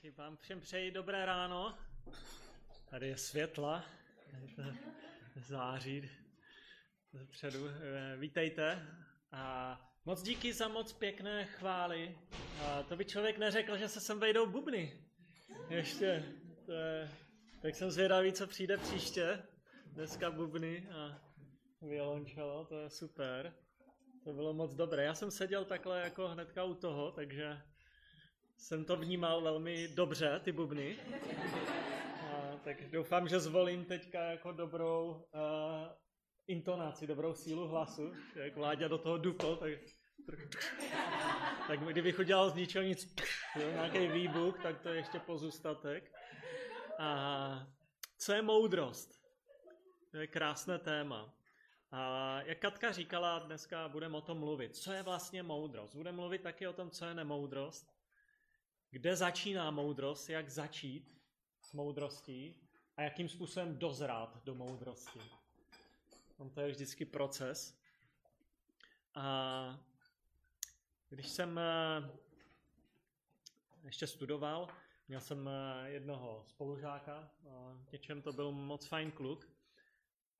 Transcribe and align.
Taky 0.00 0.10
vám 0.10 0.36
všem 0.36 0.60
přeji 0.60 0.90
dobré 0.90 1.26
ráno. 1.26 1.78
Tady 2.90 3.08
je 3.08 3.16
světla, 3.16 3.84
září 5.36 6.10
dopředu. 7.12 7.68
Eh, 7.68 8.16
vítejte 8.16 8.86
a 9.32 9.80
moc 10.04 10.22
díky 10.22 10.52
za 10.52 10.68
moc 10.68 10.92
pěkné 10.92 11.44
chvály. 11.44 12.18
A 12.64 12.82
to 12.82 12.96
by 12.96 13.04
člověk 13.04 13.38
neřekl, 13.38 13.76
že 13.76 13.88
se 13.88 14.00
sem 14.00 14.20
vejdou 14.20 14.46
bubny. 14.46 15.04
Ještě. 15.68 16.24
To 16.66 16.72
je, 16.72 17.10
tak 17.62 17.74
jsem 17.74 17.90
zvědavý, 17.90 18.32
co 18.32 18.46
přijde 18.46 18.76
příště. 18.76 19.42
Dneska 19.86 20.30
bubny 20.30 20.88
a 20.90 21.22
violončelo, 21.82 22.64
to 22.64 22.78
je 22.78 22.90
super. 22.90 23.54
To 24.24 24.32
bylo 24.32 24.54
moc 24.54 24.74
dobré. 24.74 25.04
Já 25.04 25.14
jsem 25.14 25.30
seděl 25.30 25.64
takhle 25.64 26.00
jako 26.00 26.28
hnedka 26.28 26.64
u 26.64 26.74
toho, 26.74 27.12
takže 27.12 27.62
jsem 28.60 28.84
to 28.84 28.96
vnímal 28.96 29.40
velmi 29.40 29.88
dobře, 29.88 30.40
ty 30.44 30.52
bubny. 30.52 30.98
A, 32.22 32.56
tak 32.64 32.90
doufám, 32.90 33.28
že 33.28 33.40
zvolím 33.40 33.84
teďka 33.84 34.22
jako 34.22 34.52
dobrou 34.52 35.26
uh, 35.34 35.40
intonaci, 36.46 37.06
dobrou 37.06 37.34
sílu 37.34 37.68
hlasu. 37.68 38.12
Jak 38.34 38.56
Vláďa 38.56 38.88
do 38.88 38.98
toho 38.98 39.18
dupl, 39.18 39.56
tak, 39.56 39.72
tak 41.68 41.80
kdybych 41.80 42.18
udělal 42.18 42.50
z 42.50 42.54
ničeho 42.54 42.84
nic, 42.84 43.16
nějaký 43.56 44.08
výbuch, 44.08 44.62
tak 44.62 44.80
to 44.80 44.88
je 44.88 44.96
ještě 44.96 45.18
pozůstatek. 45.18 46.12
A 46.98 47.66
co 48.18 48.32
je 48.32 48.42
moudrost? 48.42 49.20
To 50.10 50.16
je 50.16 50.26
krásné 50.26 50.78
téma. 50.78 51.34
A 51.92 52.42
jak 52.42 52.58
Katka 52.58 52.92
říkala, 52.92 53.38
dneska 53.38 53.88
budeme 53.88 54.16
o 54.16 54.20
tom 54.20 54.38
mluvit. 54.38 54.76
Co 54.76 54.92
je 54.92 55.02
vlastně 55.02 55.42
moudrost? 55.42 55.94
Budeme 55.94 56.16
mluvit 56.16 56.42
taky 56.42 56.66
o 56.66 56.72
tom, 56.72 56.90
co 56.90 57.04
je 57.04 57.14
nemoudrost. 57.14 57.99
Kde 58.90 59.16
začíná 59.16 59.70
moudrost, 59.70 60.30
jak 60.30 60.48
začít 60.48 61.20
s 61.60 61.72
moudrostí 61.72 62.54
a 62.96 63.02
jakým 63.02 63.28
způsobem 63.28 63.78
dozrát 63.78 64.44
do 64.44 64.54
moudrosti. 64.54 65.20
On 66.36 66.50
to 66.50 66.60
je 66.60 66.70
vždycky 66.70 67.04
proces. 67.04 67.80
A 69.14 69.80
když 71.08 71.28
jsem 71.28 71.58
eh, 71.58 72.10
ještě 73.84 74.06
studoval, 74.06 74.68
měl 75.08 75.20
jsem 75.20 75.48
eh, 75.48 75.90
jednoho 75.90 76.44
spolužáka, 76.46 77.30
v 77.88 77.92
něčem 77.92 78.22
to 78.22 78.32
byl 78.32 78.52
moc 78.52 78.86
fajn 78.86 79.10
kluk, 79.10 79.48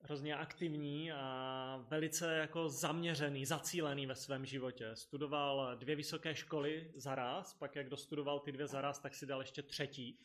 hrozně 0.03 0.37
aktivní 0.37 1.13
a 1.13 1.85
velice 1.89 2.35
jako 2.37 2.69
zaměřený, 2.69 3.47
zacílený 3.47 4.07
ve 4.07 4.15
svém 4.15 4.47
životě. 4.47 4.91
Studoval 4.97 5.77
dvě 5.77 5.97
vysoké 5.97 6.35
školy 6.35 6.93
zaraz, 6.95 7.55
pak 7.55 7.77
jak 7.77 7.89
dostudoval 7.89 8.41
ty 8.41 8.53
dvě 8.53 8.67
zaraz, 8.67 8.99
tak 8.99 9.15
si 9.15 9.27
dal 9.27 9.41
ještě 9.41 9.63
třetí. 9.63 10.19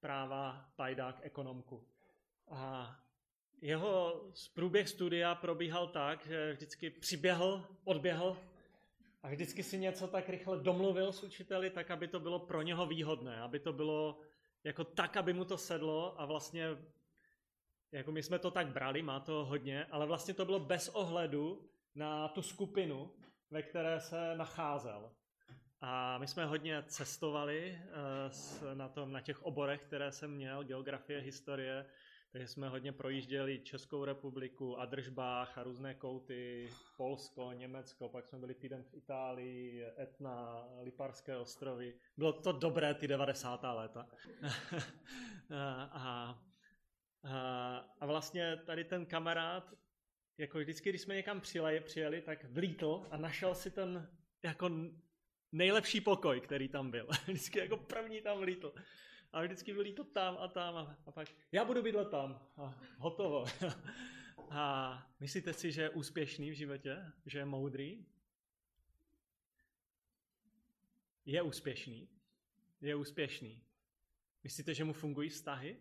Práva, 0.00 0.70
pajdák, 0.76 1.18
ekonomku. 1.22 1.86
A 2.48 2.96
jeho 3.60 4.24
průběh 4.54 4.88
studia 4.88 5.34
probíhal 5.34 5.88
tak, 5.88 6.26
že 6.26 6.52
vždycky 6.52 6.90
přiběhl, 6.90 7.66
odběhl 7.84 8.36
a 9.22 9.28
vždycky 9.28 9.62
si 9.62 9.78
něco 9.78 10.08
tak 10.08 10.28
rychle 10.28 10.58
domluvil 10.58 11.12
s 11.12 11.22
učiteli, 11.22 11.70
tak 11.70 11.90
aby 11.90 12.08
to 12.08 12.20
bylo 12.20 12.38
pro 12.38 12.62
něho 12.62 12.86
výhodné, 12.86 13.40
aby 13.40 13.60
to 13.60 13.72
bylo 13.72 14.20
jako 14.64 14.84
tak, 14.84 15.16
aby 15.16 15.32
mu 15.32 15.44
to 15.44 15.58
sedlo 15.58 16.20
a 16.20 16.24
vlastně 16.24 16.68
jako 17.92 18.12
my 18.12 18.22
jsme 18.22 18.38
to 18.38 18.50
tak 18.50 18.68
brali, 18.68 19.02
má 19.02 19.20
to 19.20 19.44
hodně, 19.44 19.84
ale 19.84 20.06
vlastně 20.06 20.34
to 20.34 20.44
bylo 20.44 20.60
bez 20.60 20.88
ohledu 20.88 21.70
na 21.94 22.28
tu 22.28 22.42
skupinu, 22.42 23.10
ve 23.50 23.62
které 23.62 24.00
se 24.00 24.36
nacházel. 24.36 25.10
A 25.80 26.18
my 26.18 26.26
jsme 26.26 26.44
hodně 26.44 26.82
cestovali 26.86 27.78
uh, 28.62 28.74
na, 28.74 28.88
tom, 28.88 29.12
na 29.12 29.20
těch 29.20 29.42
oborech, 29.42 29.82
které 29.82 30.12
jsem 30.12 30.30
měl, 30.30 30.64
geografie, 30.64 31.20
historie, 31.20 31.86
takže 32.34 32.48
jsme 32.48 32.68
hodně 32.68 32.92
projížděli 32.92 33.60
Českou 33.60 34.04
republiku, 34.04 34.80
Adržbách 34.80 35.58
a 35.58 35.62
různé 35.62 35.94
kouty, 35.94 36.70
Polsko, 36.96 37.52
Německo, 37.52 38.08
pak 38.08 38.26
jsme 38.26 38.38
byli 38.38 38.54
týden 38.54 38.82
v 38.82 38.94
Itálii, 38.94 39.84
Etna, 39.98 40.64
Liparské 40.82 41.36
ostrovy. 41.36 41.94
Bylo 42.16 42.32
to 42.32 42.52
dobré 42.52 42.94
ty 42.94 43.08
90. 43.08 43.60
léta. 43.62 44.06
a, 45.90 46.40
a, 47.24 47.78
a 48.00 48.06
vlastně 48.06 48.56
tady 48.56 48.84
ten 48.84 49.06
kamarád, 49.06 49.74
jako 50.38 50.58
vždycky, 50.58 50.90
když 50.90 51.02
jsme 51.02 51.14
někam 51.14 51.40
přijeli, 51.40 51.80
přijeli 51.80 52.22
tak 52.22 52.44
vlítl 52.44 53.06
a 53.10 53.16
našel 53.16 53.54
si 53.54 53.70
ten 53.70 54.08
jako 54.42 54.70
nejlepší 55.52 56.00
pokoj, 56.00 56.40
který 56.40 56.68
tam 56.68 56.90
byl. 56.90 57.08
Vždycky 57.26 57.58
jako 57.58 57.76
první 57.76 58.20
tam 58.20 58.38
vlítl. 58.38 58.74
A 59.34 59.42
vždycky 59.42 59.74
byli 59.74 59.92
to 59.92 60.04
tam 60.04 60.36
a 60.40 60.48
tam 60.48 60.76
a, 60.76 60.96
a 61.06 61.10
pak 61.10 61.28
já 61.52 61.64
budu 61.64 61.82
bydlet 61.82 62.10
tam 62.10 62.40
a 62.56 62.80
hotovo. 62.98 63.44
a 64.50 65.06
myslíte 65.20 65.52
si, 65.52 65.72
že 65.72 65.82
je 65.82 65.90
úspěšný 65.90 66.50
v 66.50 66.54
životě? 66.54 67.12
Že 67.26 67.38
je 67.38 67.44
moudrý? 67.44 68.06
Je 71.26 71.42
úspěšný. 71.42 72.08
Je 72.80 72.94
úspěšný. 72.94 73.62
Myslíte, 74.44 74.74
že 74.74 74.84
mu 74.84 74.92
fungují 74.92 75.28
vztahy? 75.28 75.76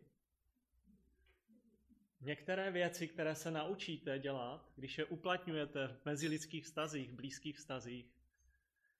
Některé 2.21 2.71
věci, 2.71 3.07
které 3.07 3.35
se 3.35 3.51
naučíte 3.51 4.19
dělat, 4.19 4.71
když 4.75 4.97
je 4.97 5.05
uplatňujete 5.05 5.87
v 5.87 6.05
mezilidských 6.05 6.63
vztazích, 6.63 7.11
blízkých 7.11 7.57
vztazích, 7.57 8.13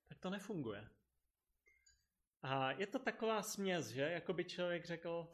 tak 0.06 0.20
to 0.20 0.30
nefunguje. 0.30 0.90
A 2.44 2.72
je 2.72 2.88
to 2.88 3.00
taková 3.00 3.42
směs, 3.42 3.88
že? 3.88 4.02
Jako 4.02 4.34
by 4.34 4.46
člověk 4.46 4.86
řekl, 4.86 5.28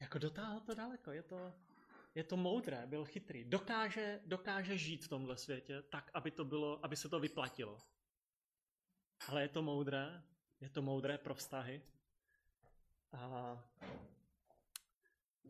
jako 0.00 0.18
dotáhl 0.18 0.60
to 0.60 0.74
daleko, 0.74 1.12
je 1.12 1.22
to, 1.22 1.52
je 2.14 2.24
to 2.24 2.36
moudré, 2.36 2.86
byl 2.86 3.04
chytrý. 3.04 3.44
Dokáže, 3.44 4.20
dokáže 4.26 4.78
žít 4.78 5.04
v 5.04 5.08
tomhle 5.08 5.36
světě 5.36 5.82
tak, 5.82 6.10
aby, 6.14 6.30
to 6.30 6.44
bylo, 6.44 6.84
aby 6.84 6.96
se 6.96 7.08
to 7.08 7.20
vyplatilo. 7.20 7.78
Ale 9.28 9.42
je 9.42 9.48
to 9.48 9.62
moudré, 9.62 10.22
je 10.60 10.68
to 10.68 10.82
moudré 10.82 11.18
pro 11.18 11.34
vztahy. 11.34 11.82
A 13.12 13.58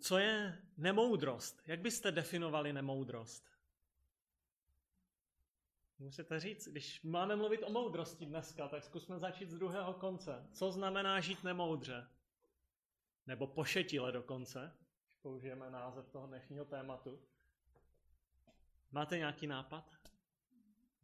co 0.00 0.18
je 0.18 0.58
nemoudrost? 0.76 1.62
Jak 1.66 1.80
byste 1.80 2.12
definovali 2.12 2.72
nemoudrost? 2.72 3.53
Můžete 5.98 6.40
říct, 6.40 6.68
když 6.68 7.02
máme 7.02 7.36
mluvit 7.36 7.62
o 7.62 7.70
moudrosti 7.70 8.26
dneska, 8.26 8.68
tak 8.68 8.84
zkusme 8.84 9.18
začít 9.18 9.50
z 9.50 9.58
druhého 9.58 9.94
konce. 9.94 10.46
Co 10.52 10.72
znamená 10.72 11.20
žít 11.20 11.44
nemoudře? 11.44 12.08
Nebo 13.26 13.46
pošetile 13.46 14.12
dokonce, 14.12 14.72
když 15.06 15.16
použijeme 15.22 15.70
název 15.70 16.08
toho 16.08 16.26
dnešního 16.26 16.64
tématu. 16.64 17.20
Máte 18.92 19.18
nějaký 19.18 19.46
nápad? 19.46 19.90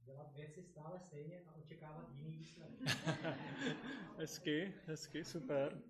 Dělat 0.00 0.32
věci 0.32 0.62
stále 0.62 1.00
stejně 1.00 1.42
a 1.46 1.54
očekávat 1.54 2.10
jiný 2.12 2.30
výsledek. 2.30 2.80
hezky, 4.18 4.74
hezky, 4.86 5.24
super. 5.24 5.82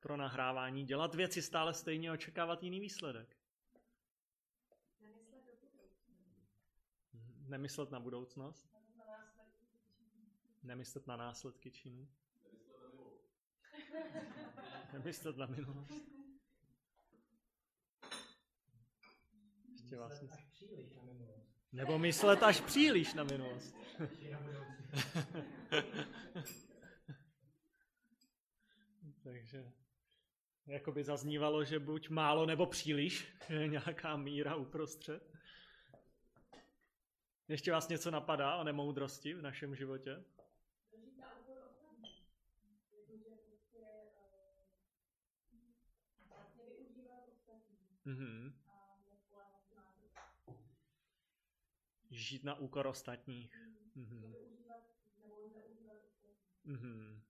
Pro 0.00 0.16
nahrávání 0.16 0.84
dělat 0.84 1.14
věci 1.14 1.42
stále 1.42 1.74
stejně 1.74 2.10
a 2.10 2.12
očekávat 2.12 2.62
jiný 2.62 2.80
výsledek. 2.80 3.35
Nemyslet 7.48 7.90
na 7.90 8.00
budoucnost? 8.00 8.76
Nemyslet 10.62 11.06
na 11.06 11.16
následky 11.16 11.70
činů? 11.70 12.08
Nemyslet 14.92 15.36
na 15.36 15.46
minulost? 15.46 16.16
Ještě. 19.72 19.96
Až 20.30 20.44
příliš 20.44 20.92
na 20.94 21.02
minulost. 21.02 21.46
Nebo 21.72 21.98
myslet 21.98 22.42
až 22.42 22.60
příliš 22.60 23.14
na 23.14 23.24
minulost. 23.24 23.76
Takže 29.22 29.72
jako 30.66 30.92
by 30.92 31.04
zaznívalo, 31.04 31.64
že 31.64 31.78
buď 31.78 32.08
málo 32.08 32.46
nebo 32.46 32.66
příliš, 32.66 33.36
je 33.48 33.68
nějaká 33.68 34.16
míra 34.16 34.54
uprostřed. 34.54 35.35
Ještě 37.48 37.72
vás 37.72 37.88
něco 37.88 38.10
napadá 38.10 38.56
o 38.56 38.64
nemoudrosti 38.64 39.34
v 39.34 39.42
našem 39.42 39.74
životě? 39.74 40.24
Mm-hmm. 48.06 48.52
Žít 52.10 52.44
na 52.44 52.54
úkor 52.54 52.86
ostatních. 52.86 53.52
Mm-hmm. 53.96 54.34
Mm-hmm. 56.66 57.20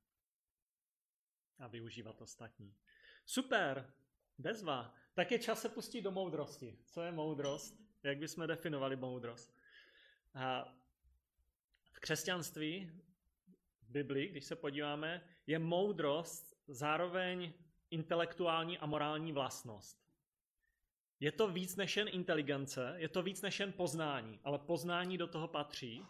A 1.59 1.67
využívat 1.67 2.23
ostatní. 2.23 2.75
Super, 3.27 3.93
bezva. 4.39 4.95
Tak 5.15 5.31
je 5.31 5.39
čas 5.39 5.61
se 5.61 5.69
pustit 5.69 6.03
do 6.03 6.11
moudrosti. 6.11 6.79
Co 6.85 7.03
je 7.03 7.13
moudrost? 7.13 7.81
Jak 8.03 8.19
bychom 8.19 8.47
definovali 8.47 8.97
moudrost? 8.97 9.56
A 10.37 10.75
v 11.93 12.01
křesťanství 12.01 12.91
Biblii, 13.83 14.29
když 14.29 14.45
se 14.45 14.57
podíváme, 14.57 15.29
je 15.47 15.59
moudrost 15.59 16.57
zároveň 16.69 17.53
intelektuální 17.91 18.79
a 18.79 18.87
morální 18.87 19.33
vlastnost. 19.33 20.07
Je 21.21 21.33
to 21.33 21.49
víc 21.49 21.77
než 21.77 21.97
jen 21.97 22.09
inteligence, 22.09 22.95
je 22.97 23.09
to 23.09 23.23
víc 23.23 23.43
než 23.43 23.61
jen 23.61 23.73
poznání, 23.73 24.41
ale 24.45 24.59
poznání 24.59 25.19
do 25.19 25.27
toho 25.27 25.49
patří. 25.49 26.05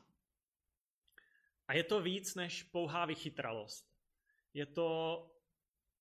A 1.69 1.75
je 1.75 1.85
to 1.85 2.01
víc 2.01 2.35
než 2.35 2.63
pouhá 2.63 3.05
vychytralost. 3.05 3.97
Je 4.55 4.67
to 4.67 5.31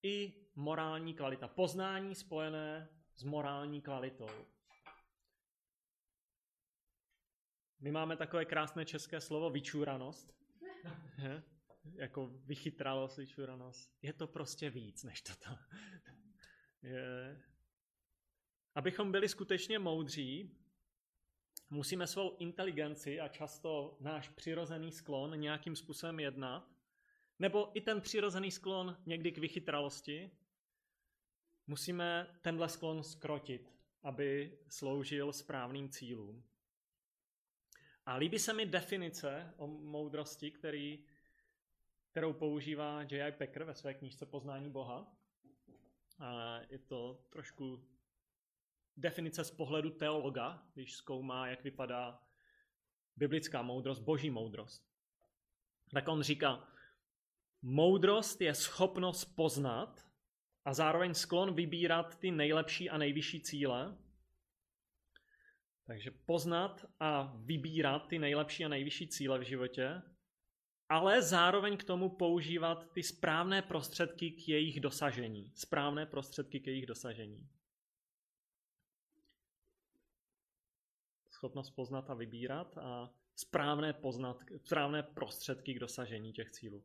i 0.04 0.33
morální 0.56 1.13
kvalita. 1.13 1.48
Poznání 1.48 2.16
spojené 2.16 2.89
s 3.16 3.24
morální 3.24 3.81
kvalitou. 3.81 4.30
My 7.80 7.92
máme 7.92 8.18
takové 8.18 8.45
krásné 8.45 8.86
české 8.86 9.22
slovo 9.22 9.50
vyčúranost. 9.50 10.36
Je? 11.18 11.44
Jako 11.94 12.27
vychytralost, 12.27 13.18
vyčúranost. 13.18 13.98
Je 14.01 14.13
to 14.13 14.27
prostě 14.27 14.69
víc 14.69 15.04
než 15.04 15.22
toto. 15.22 15.57
Je. 16.83 17.42
Abychom 18.75 19.12
byli 19.12 19.30
skutečně 19.30 19.80
moudří, 19.80 20.57
musíme 21.69 22.07
svou 22.07 22.38
inteligenci 22.38 23.19
a 23.19 23.27
často 23.27 23.98
náš 24.00 24.30
přirozený 24.30 24.92
sklon 24.92 25.39
nějakým 25.39 25.75
způsobem 25.75 26.19
jednat, 26.19 26.75
nebo 27.39 27.77
i 27.77 27.81
ten 27.81 28.01
přirozený 28.01 28.51
sklon 28.51 28.98
někdy 29.06 29.31
k 29.31 29.38
vychytralosti, 29.38 30.31
musíme 31.68 32.38
tenhle 32.42 32.69
sklon 32.69 33.04
skrotit, 33.04 33.74
aby 34.04 34.57
sloužil 34.69 35.33
správným 35.33 35.89
cílům. 35.89 36.44
A 38.06 38.16
líbí 38.16 38.40
se 38.40 38.54
mi 38.54 38.66
definice 38.66 39.54
o 39.57 39.68
moudrosti, 39.68 40.52
který, 40.52 41.06
kterou 42.12 42.34
používá 42.34 43.02
J.I. 43.02 43.31
Packer 43.31 43.63
ve 43.63 43.74
své 43.75 43.94
knížce 43.94 44.25
Poznání 44.25 44.69
Boha. 44.69 45.18
A 46.19 46.60
je 46.69 46.80
to 46.80 47.25
trošku 47.30 47.86
definice 48.98 49.44
z 49.44 49.52
pohledu 49.52 49.90
teologa, 49.90 50.63
když 50.74 50.96
zkoumá, 50.96 51.48
jak 51.48 51.63
vypadá 51.63 52.24
biblická 53.16 53.62
moudrost, 53.62 54.02
boží 54.02 54.30
moudrost. 54.30 54.88
Tak 55.94 56.08
on 56.08 56.22
říká, 56.22 56.68
moudrost 57.62 58.42
je 58.42 58.56
schopnost 58.56 59.25
poznat 59.25 60.08
a 60.66 60.74
zároveň 60.74 61.13
sklon 61.13 61.56
vybírat 61.56 62.19
ty 62.19 62.31
nejlepší 62.31 62.90
a 62.90 62.98
nejvyšší 62.98 63.42
cíle. 63.42 63.98
Takže 65.86 66.12
poznat 66.12 66.86
a 67.00 67.34
vybírat 67.36 68.08
ty 68.08 68.20
nejlepší 68.20 68.66
a 68.66 68.68
nejvyšší 68.68 69.08
cíle 69.08 69.40
v 69.40 69.42
životě, 69.42 70.02
ale 70.90 71.22
zároveň 71.22 71.78
k 71.78 71.84
tomu 71.84 72.10
používat 72.10 72.92
ty 72.94 73.04
správné 73.04 73.62
prostředky 73.62 74.32
k 74.32 74.48
jejich 74.48 74.80
dosažení. 74.80 75.52
Správné 75.56 76.06
prostředky 76.06 76.60
k 76.60 76.68
jejich 76.68 76.86
dosažení. 76.86 77.50
schopnost 81.36 81.70
poznat 81.70 82.10
a 82.10 82.14
vybírat 82.14 82.78
a 82.78 83.14
správné, 83.36 83.94
poznat, 83.94 84.44
správné 84.64 85.04
prostředky 85.04 85.74
k 85.74 85.80
dosažení 85.80 86.34
těch 86.34 86.52
cílů. 86.52 86.84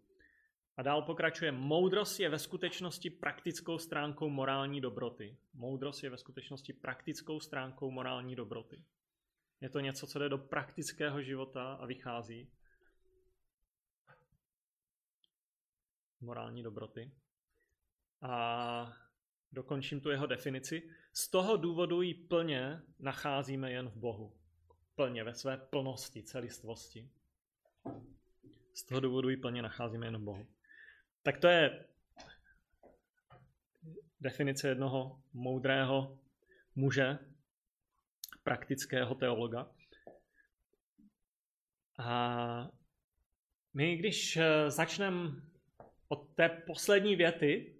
A 0.80 0.82
dál 0.82 1.02
pokračuje, 1.02 1.52
moudrost 1.52 2.20
je 2.20 2.28
ve 2.28 2.38
skutečnosti 2.38 3.10
praktickou 3.10 3.78
stránkou 3.78 4.28
morální 4.28 4.80
dobroty. 4.80 5.36
Moudrost 5.54 6.04
je 6.04 6.10
ve 6.10 6.18
skutečnosti 6.18 6.72
praktickou 6.72 7.40
stránkou 7.40 7.90
morální 7.90 8.36
dobroty. 8.36 8.84
Je 9.60 9.70
to 9.70 9.80
něco, 9.80 10.06
co 10.06 10.18
jde 10.18 10.28
do 10.28 10.38
praktického 10.38 11.22
života 11.22 11.72
a 11.72 11.86
vychází. 11.86 12.50
Morální 16.20 16.62
dobroty. 16.62 17.12
A 18.22 18.92
dokončím 19.52 20.00
tu 20.00 20.10
jeho 20.10 20.26
definici. 20.26 20.90
Z 21.12 21.30
toho 21.30 21.56
důvodu 21.56 22.02
ji 22.02 22.14
plně 22.14 22.82
nacházíme 22.98 23.72
jen 23.72 23.88
v 23.88 23.96
Bohu 23.96 24.32
plně, 24.94 25.24
ve 25.24 25.34
své 25.34 25.56
plnosti, 25.56 26.22
celistvosti. 26.22 27.10
Z 28.74 28.84
toho 28.84 29.00
důvodu 29.00 29.28
ji 29.28 29.36
plně 29.36 29.62
nacházíme 29.62 30.06
jen 30.06 30.18
v 30.18 30.20
Bohu. 30.22 30.46
Tak 31.22 31.38
to 31.38 31.48
je 31.48 31.84
definice 34.20 34.68
jednoho 34.68 35.22
moudrého 35.32 36.18
muže, 36.74 37.18
praktického 38.42 39.14
teologa. 39.14 39.70
A 41.98 42.70
my, 43.74 43.96
když 43.96 44.36
eh, 44.36 44.70
začneme 44.70 45.30
od 46.08 46.34
té 46.34 46.48
poslední 46.48 47.16
věty 47.16 47.76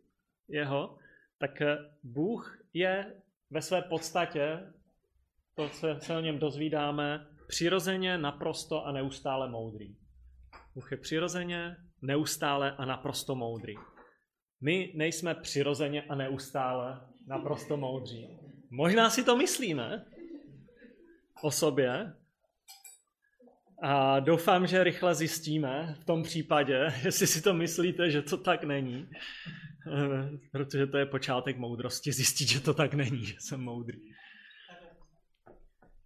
jeho, 0.49 0.99
tak 1.39 1.61
eh, 1.61 1.79
Bůh 2.03 2.65
je 2.75 3.23
ve 3.51 3.63
své 3.63 3.83
podstatě 3.83 4.73
to, 5.55 5.69
co 5.69 6.01
se 6.01 6.17
o 6.17 6.21
něm 6.21 6.39
dozvídáme, 6.39 7.27
přirozeně, 7.49 8.19
naprosto 8.19 8.87
a 8.87 8.93
neustále 8.93 9.49
moudrý. 9.49 9.97
Bůh 10.75 10.93
je 10.93 10.97
přirozeně, 10.97 11.77
neustále 12.02 12.73
a 12.73 12.85
naprosto 12.85 13.35
moudrý. 13.35 13.75
My 14.61 14.93
nejsme 14.94 15.35
přirozeně 15.35 16.02
a 16.02 16.14
neustále 16.14 17.00
naprosto 17.26 17.76
moudří. 17.76 18.29
Možná 18.70 19.11
si 19.11 19.25
to 19.25 19.37
myslíme 19.37 20.05
o 21.43 21.50
sobě 21.50 22.12
a 23.82 24.20
doufám, 24.20 24.67
že 24.67 24.85
rychle 24.85 25.14
zjistíme 25.14 25.97
v 26.00 26.05
tom 26.05 26.23
případě, 26.23 26.93
jestli 27.05 27.26
si 27.26 27.43
to 27.43 27.55
myslíte, 27.55 28.11
že 28.11 28.23
to 28.23 28.37
tak 28.37 28.64
není, 28.64 29.11
protože 30.52 30.87
to 30.87 30.99
je 30.99 31.06
počátek 31.06 31.58
moudrosti, 31.58 32.12
zjistit, 32.12 32.49
že 32.49 32.61
to 32.61 32.75
tak 32.75 32.94
není, 32.94 33.25
že 33.25 33.35
jsem 33.38 33.61
moudrý. 33.61 34.00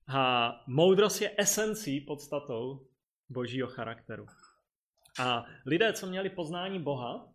A 0.09 0.53
moudrost 0.67 1.21
je 1.21 1.35
esencí, 1.39 2.01
podstatou 2.01 2.87
božího 3.29 3.69
charakteru. 3.69 4.27
A 5.19 5.45
lidé, 5.67 5.93
co 5.93 6.07
měli 6.07 6.31
poznání 6.31 6.83
Boha 6.83 7.29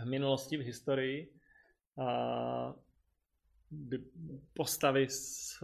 v 0.00 0.04
minulosti, 0.04 0.56
v 0.56 0.60
historii, 0.60 1.34
a 2.04 2.74
postavy 4.54 5.08
z 5.08 5.58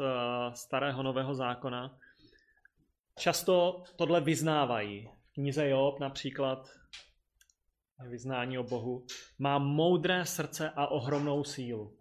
starého 0.55 1.03
nového 1.03 1.35
zákona, 1.35 1.99
často 3.19 3.85
tohle 3.97 4.21
vyznávají. 4.21 5.11
V 5.31 5.33
knize 5.33 5.69
Job 5.69 6.01
například 6.01 6.71
vyznání 8.09 8.59
o 8.59 8.63
Bohu 8.63 9.07
má 9.39 9.59
moudré 9.59 10.27
srdce 10.27 10.71
a 10.71 10.87
ohromnou 10.87 11.45
sílu. 11.45 11.97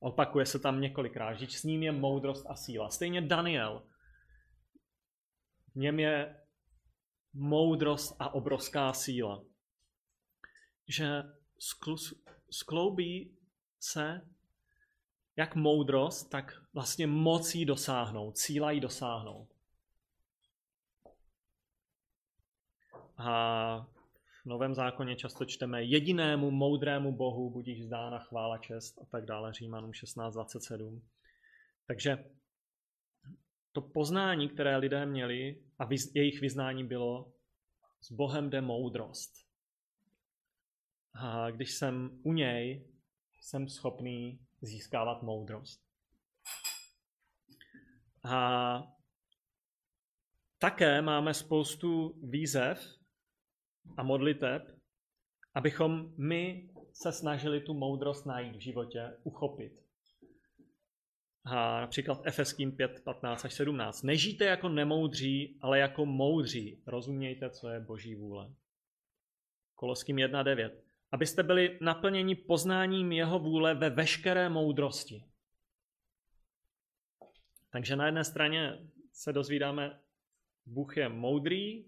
Opakuje 0.00 0.46
se 0.46 0.58
tam 0.58 0.80
několikrát, 0.80 1.34
že 1.34 1.46
s 1.46 1.64
ním 1.64 1.82
je 1.82 1.92
moudrost 1.92 2.46
a 2.48 2.54
síla. 2.54 2.90
Stejně 2.90 3.20
Daniel. 3.20 3.82
V 5.74 5.76
něm 5.76 6.00
je 6.00 6.43
moudrost 7.34 8.16
a 8.18 8.34
obrovská 8.34 8.92
síla. 8.92 9.44
Že 10.88 11.22
skloubí 12.50 13.36
se 13.80 14.20
jak 15.36 15.54
moudrost, 15.54 16.30
tak 16.30 16.62
vlastně 16.72 17.06
mocí 17.06 17.64
dosáhnout, 17.64 18.38
síla 18.38 18.70
jí 18.70 18.80
dosáhnout. 18.80 19.48
A 23.16 23.86
v 24.42 24.46
Novém 24.46 24.74
zákoně 24.74 25.16
často 25.16 25.44
čteme 25.44 25.84
jedinému 25.84 26.50
moudrému 26.50 27.12
Bohu 27.12 27.50
budíš 27.50 27.84
zdána 27.84 28.18
chvála 28.18 28.58
čest 28.58 28.98
a 29.02 29.04
tak 29.04 29.24
dále, 29.24 29.52
Římanům 29.52 29.90
16.27. 29.90 31.00
Takže 31.86 32.24
to 33.72 33.80
poznání, 33.80 34.48
které 34.48 34.76
lidé 34.76 35.06
měli 35.06 35.63
a 35.78 35.88
jejich 36.14 36.40
vyznání 36.40 36.84
bylo, 36.84 37.32
s 38.00 38.12
Bohem 38.12 38.50
jde 38.50 38.60
moudrost. 38.60 39.32
A 41.14 41.50
když 41.50 41.72
jsem 41.72 42.20
u 42.22 42.32
něj, 42.32 42.88
jsem 43.40 43.68
schopný 43.68 44.38
získávat 44.62 45.22
moudrost. 45.22 45.84
A 48.22 48.82
také 50.58 51.02
máme 51.02 51.34
spoustu 51.34 52.20
výzev, 52.22 52.98
a 53.96 54.02
modliteb, 54.02 54.62
abychom 55.54 56.14
my 56.16 56.70
se 56.92 57.12
snažili 57.12 57.60
tu 57.60 57.74
moudrost 57.74 58.26
najít 58.26 58.56
v 58.56 58.60
životě, 58.60 59.16
uchopit. 59.22 59.83
A 61.44 61.80
například 61.80 62.20
Efeským 62.24 62.76
5, 62.76 63.00
15 63.04 63.44
až 63.44 63.54
17. 63.54 64.02
Nežijte 64.02 64.44
jako 64.44 64.68
nemoudří, 64.68 65.58
ale 65.60 65.78
jako 65.78 66.06
moudří. 66.06 66.82
Rozumějte, 66.86 67.50
co 67.50 67.68
je 67.68 67.80
boží 67.80 68.14
vůle. 68.14 68.54
Koloským 69.74 70.18
1, 70.18 70.42
9. 70.42 70.84
Abyste 71.12 71.42
byli 71.42 71.78
naplněni 71.80 72.34
poznáním 72.34 73.12
jeho 73.12 73.38
vůle 73.38 73.74
ve 73.74 73.90
veškeré 73.90 74.48
moudrosti. 74.48 75.24
Takže 77.70 77.96
na 77.96 78.06
jedné 78.06 78.24
straně 78.24 78.88
se 79.12 79.32
dozvídáme, 79.32 80.00
Bůh 80.66 80.96
je 80.96 81.08
moudrý, 81.08 81.84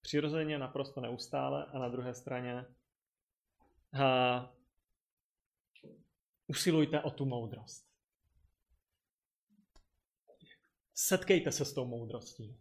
přirozeně, 0.00 0.58
naprosto 0.58 1.00
neustále 1.00 1.64
a 1.64 1.78
na 1.78 1.88
druhé 1.88 2.14
straně 2.14 2.64
a, 4.02 4.52
usilujte 6.46 7.00
o 7.00 7.10
tu 7.10 7.24
moudrost. 7.24 7.93
Setkejte 10.94 11.52
se 11.52 11.64
s 11.64 11.74
tou 11.74 11.86
moudrostí. 11.86 12.58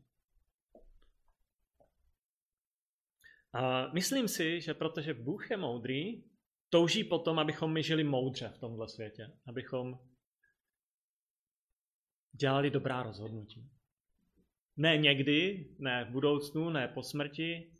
A 3.53 3.87
myslím 3.87 4.27
si, 4.27 4.61
že 4.61 4.73
protože 4.73 5.13
Bůh 5.13 5.51
je 5.51 5.57
moudrý, 5.57 6.23
touží 6.69 7.03
potom, 7.03 7.39
abychom 7.39 7.73
my 7.73 7.83
žili 7.83 8.03
moudře 8.03 8.49
v 8.49 8.57
tomhle 8.57 8.87
světě. 8.87 9.37
Abychom 9.47 9.99
dělali 12.31 12.69
dobrá 12.69 13.03
rozhodnutí. 13.03 13.69
Ne 14.77 14.97
někdy, 14.97 15.67
ne 15.79 16.05
v 16.05 16.11
budoucnu, 16.11 16.69
ne 16.69 16.87
po 16.87 17.03
smrti, 17.03 17.77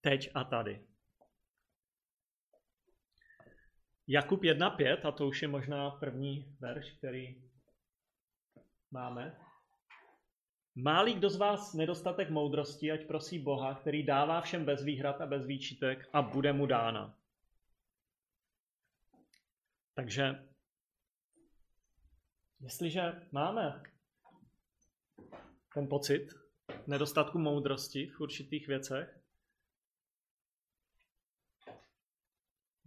teď 0.00 0.30
a 0.34 0.44
tady. 0.44 0.86
Jakub 4.06 4.42
1.5, 4.42 5.08
a 5.08 5.12
to 5.12 5.28
už 5.28 5.42
je 5.42 5.48
možná 5.48 5.90
první 5.90 6.56
verš, 6.60 6.92
který 6.92 7.42
máme. 8.90 9.45
Máli 10.78 11.14
kdo 11.14 11.30
z 11.30 11.36
vás 11.36 11.74
nedostatek 11.74 12.30
moudrosti, 12.30 12.92
ať 12.92 13.06
prosí 13.06 13.38
Boha, 13.38 13.74
který 13.74 14.02
dává 14.02 14.40
všem 14.40 14.64
bez 14.64 14.82
výhrad 14.82 15.20
a 15.20 15.26
bez 15.26 15.46
výčitek 15.46 16.08
a 16.12 16.22
bude 16.22 16.52
mu 16.52 16.66
dána. 16.66 17.18
Takže, 19.94 20.48
jestliže 22.60 23.28
máme 23.32 23.82
ten 25.74 25.88
pocit 25.88 26.28
nedostatku 26.86 27.38
moudrosti 27.38 28.06
v 28.06 28.20
určitých 28.20 28.68
věcech, 28.68 29.20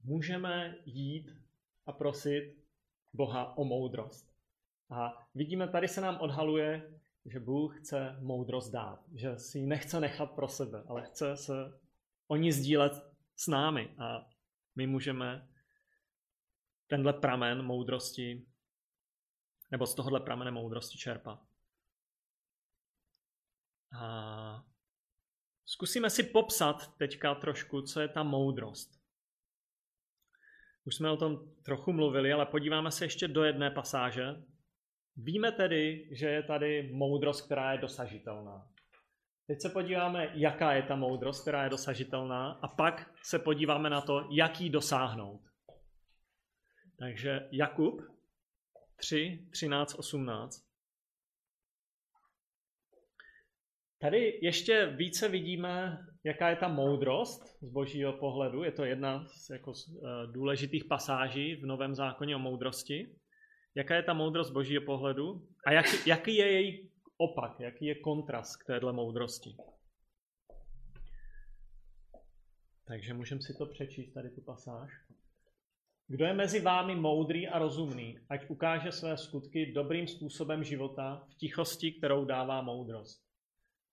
můžeme 0.04 0.76
jít 0.86 1.32
a 1.86 1.92
prosit 1.92 2.66
Boha 3.14 3.58
o 3.58 3.64
moudrost. 3.64 4.34
A 4.90 5.28
vidíme, 5.36 5.68
tady 5.68 5.88
se 5.88 6.02
nám 6.02 6.18
odhaluje, 6.22 6.99
že 7.26 7.40
Bůh 7.40 7.80
chce 7.80 8.18
moudrost 8.20 8.72
dát, 8.72 9.04
že 9.16 9.40
si 9.40 9.60
ji 9.60 9.66
nechce 9.66 10.00
nechat 10.00 10.32
pro 10.32 10.48
sebe, 10.48 10.84
ale 10.88 11.06
chce 11.06 11.38
se 11.38 11.54
o 12.28 12.36
ní 12.36 12.52
sdílet 12.52 12.94
s 13.36 13.48
námi 13.48 13.96
a 13.98 14.30
my 14.76 14.88
můžeme 14.88 15.50
tenhle 16.88 17.14
pramen 17.14 17.62
moudrosti, 17.62 18.46
nebo 19.72 19.88
z 19.88 19.96
tohohle 19.96 20.20
pramene 20.20 20.52
moudrosti 20.52 20.98
čerpat. 20.98 21.40
A 24.00 24.66
zkusíme 25.66 26.10
si 26.10 26.24
popsat 26.24 26.98
teďka 26.98 27.36
trošku, 27.36 27.82
co 27.82 28.02
je 28.02 28.08
ta 28.08 28.24
moudrost. 28.24 29.00
Už 30.84 30.96
jsme 30.96 31.12
o 31.12 31.18
tom 31.18 31.56
trochu 31.64 31.94
mluvili, 31.94 32.34
ale 32.34 32.46
podíváme 32.46 32.92
se 32.92 33.06
ještě 33.06 33.28
do 33.28 33.44
jedné 33.44 33.72
pasáže. 33.72 34.44
Víme 35.24 35.52
tedy, 35.52 36.10
že 36.12 36.30
je 36.30 36.44
tady 36.44 36.90
moudrost, 36.94 37.46
která 37.46 37.72
je 37.72 37.78
dosažitelná. 37.78 38.68
Teď 39.48 39.62
se 39.62 39.70
podíváme, 39.70 40.32
jaká 40.34 40.74
je 40.74 40.84
ta 40.84 40.96
moudrost, 40.96 41.42
která 41.42 41.64
je 41.64 41.70
dosažitelná, 41.70 42.52
a 42.52 42.68
pak 42.68 43.12
se 43.24 43.40
podíváme 43.40 43.90
na 43.90 44.02
to, 44.02 44.28
jak 44.32 44.62
ji 44.62 44.70
dosáhnout. 44.70 45.42
Takže 47.00 47.48
Jakub 47.52 48.02
3, 48.96 49.48
13, 49.52 49.94
18. 50.00 50.70
Tady 54.02 54.40
ještě 54.42 54.86
více 54.86 55.28
vidíme, 55.28 55.98
jaká 56.24 56.50
je 56.50 56.56
ta 56.56 56.68
moudrost 56.68 57.58
z 57.62 57.70
božího 57.70 58.14
pohledu. 58.14 58.64
Je 58.64 58.72
to 58.72 58.86
jedna 58.86 59.28
z 59.28 59.50
jako, 59.50 59.74
eh, 59.74 60.28
důležitých 60.32 60.86
pasáží 60.86 61.56
v 61.56 61.66
Novém 61.66 61.96
zákoně 61.96 62.36
o 62.36 62.40
moudrosti. 62.40 63.16
Jaká 63.80 63.96
je 63.96 64.04
ta 64.04 64.14
moudrost 64.14 64.52
božího 64.52 64.86
pohledu 64.86 65.48
a 65.66 65.72
jak, 65.72 65.86
jaký 66.08 66.36
je 66.36 66.52
její 66.52 66.92
opak, 67.18 67.60
jaký 67.60 67.86
je 67.86 67.96
kontrast 67.96 68.58
k 68.58 68.66
téhle 68.66 68.94
moudrosti. 68.94 69.56
Takže 72.88 73.14
můžeme 73.14 73.42
si 73.42 73.54
to 73.58 73.66
přečíst, 73.66 74.14
tady 74.14 74.30
tu 74.30 74.42
pasáž. 74.42 74.92
Kdo 76.08 76.26
je 76.26 76.34
mezi 76.34 76.60
vámi 76.60 76.96
moudrý 76.96 77.48
a 77.48 77.60
rozumný, 77.60 78.20
ať 78.30 78.50
ukáže 78.50 78.92
své 78.92 79.18
skutky 79.18 79.72
dobrým 79.72 80.08
způsobem 80.08 80.64
života 80.64 81.28
v 81.30 81.36
tichosti, 81.36 81.92
kterou 81.92 82.26
dává 82.26 82.62
moudrost. 82.62 83.24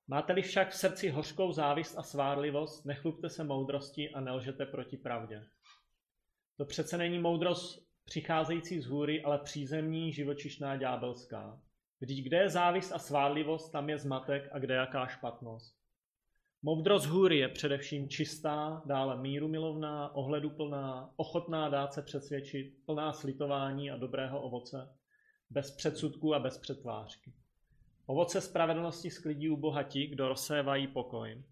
Máte-li 0.08 0.42
však 0.42 0.70
v 0.70 0.76
srdci 0.76 1.08
hořkou 1.08 1.52
závist 1.52 1.98
a 1.98 2.02
svárlivost, 2.02 2.84
nechlupte 2.84 3.30
se 3.30 3.44
moudrosti 3.44 4.10
a 4.10 4.20
nelžete 4.20 4.66
proti 4.66 4.96
pravdě. 4.96 5.42
To 6.56 6.64
přece 6.64 6.98
není 6.98 7.18
moudrost 7.18 7.85
přicházející 8.06 8.80
z 8.80 8.86
hůry, 8.86 9.22
ale 9.22 9.38
přízemní, 9.38 10.12
živočišná, 10.12 10.76
ďábelská. 10.76 11.60
Vždyť 12.00 12.24
kde 12.24 12.36
je 12.36 12.50
závist 12.50 12.92
a 12.92 12.98
svárlivost, 12.98 13.72
tam 13.72 13.90
je 13.90 13.98
zmatek 13.98 14.48
a 14.52 14.58
kde 14.58 14.74
jaká 14.74 15.06
špatnost. 15.06 15.76
Moudrost 16.62 17.06
hůry 17.06 17.38
je 17.38 17.48
především 17.48 18.08
čistá, 18.08 18.82
dále 18.86 19.22
míru 19.22 19.48
milovná, 19.48 20.14
ohleduplná, 20.14 21.12
ochotná 21.16 21.68
dát 21.68 21.94
se 21.94 22.02
přesvědčit, 22.02 22.74
plná 22.86 23.12
slitování 23.12 23.90
a 23.90 23.96
dobrého 23.96 24.42
ovoce, 24.42 24.96
bez 25.50 25.70
předsudků 25.70 26.34
a 26.34 26.38
bez 26.38 26.58
přetvářky. 26.58 27.32
Ovoce 28.06 28.40
spravedlnosti 28.40 29.10
sklidí 29.10 29.50
u 29.50 29.56
Boha 29.56 29.82
ti, 29.82 30.06
kdo 30.06 30.28
rozsévají 30.28 30.86
pokoj. 30.86 31.42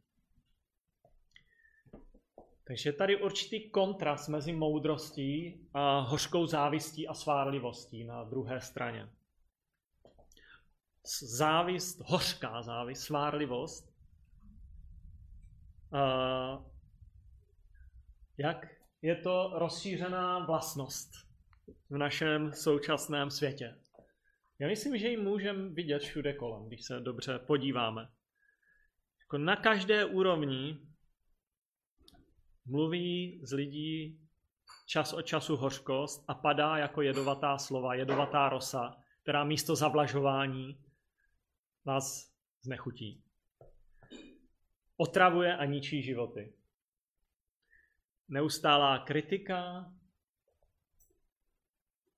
Takže 2.66 2.92
tady 2.92 3.22
určitý 3.22 3.70
kontrast 3.70 4.28
mezi 4.28 4.52
moudrostí 4.52 5.60
a 5.74 6.00
hořkou 6.00 6.46
závistí 6.46 7.08
a 7.08 7.14
svárlivostí 7.14 8.04
na 8.04 8.24
druhé 8.24 8.60
straně. 8.60 9.08
Závist, 11.22 12.00
hořká 12.00 12.62
závist, 12.62 13.00
svárlivost. 13.00 13.94
A 15.92 16.64
jak 18.38 18.66
je 19.02 19.16
to 19.16 19.52
rozšířená 19.54 20.46
vlastnost 20.46 21.10
v 21.90 21.96
našem 21.98 22.52
současném 22.52 23.30
světě. 23.30 23.78
Já 24.58 24.68
myslím, 24.68 24.98
že 24.98 25.08
ji 25.08 25.16
můžeme 25.16 25.68
vidět 25.68 25.98
všude 25.98 26.32
kolem, 26.32 26.66
když 26.66 26.84
se 26.84 27.00
dobře 27.00 27.38
podíváme. 27.38 28.08
Jako 29.20 29.38
na 29.38 29.56
každé 29.56 30.04
úrovni 30.04 30.78
mluví 32.66 33.40
z 33.42 33.52
lidí 33.52 34.20
čas 34.86 35.12
od 35.12 35.22
času 35.22 35.56
hořkost 35.56 36.24
a 36.28 36.34
padá 36.34 36.76
jako 36.76 37.02
jedovatá 37.02 37.58
slova, 37.58 37.94
jedovatá 37.94 38.48
rosa, 38.48 38.96
která 39.22 39.44
místo 39.44 39.76
zavlažování 39.76 40.78
vás 41.84 42.34
znechutí. 42.62 43.22
Otravuje 44.96 45.56
a 45.56 45.64
ničí 45.64 46.02
životy. 46.02 46.52
Neustálá 48.28 48.98
kritika, 48.98 49.92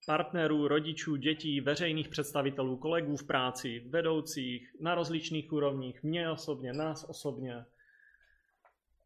partnerů, 0.06 0.68
rodičů, 0.68 1.16
dětí, 1.16 1.60
veřejných 1.60 2.08
představitelů, 2.08 2.76
kolegů 2.76 3.16
v 3.16 3.26
práci, 3.26 3.80
vedoucích, 3.88 4.76
na 4.80 4.94
rozličných 4.94 5.52
úrovních, 5.52 6.02
mě 6.02 6.30
osobně, 6.30 6.72
nás 6.72 7.04
osobně, 7.04 7.64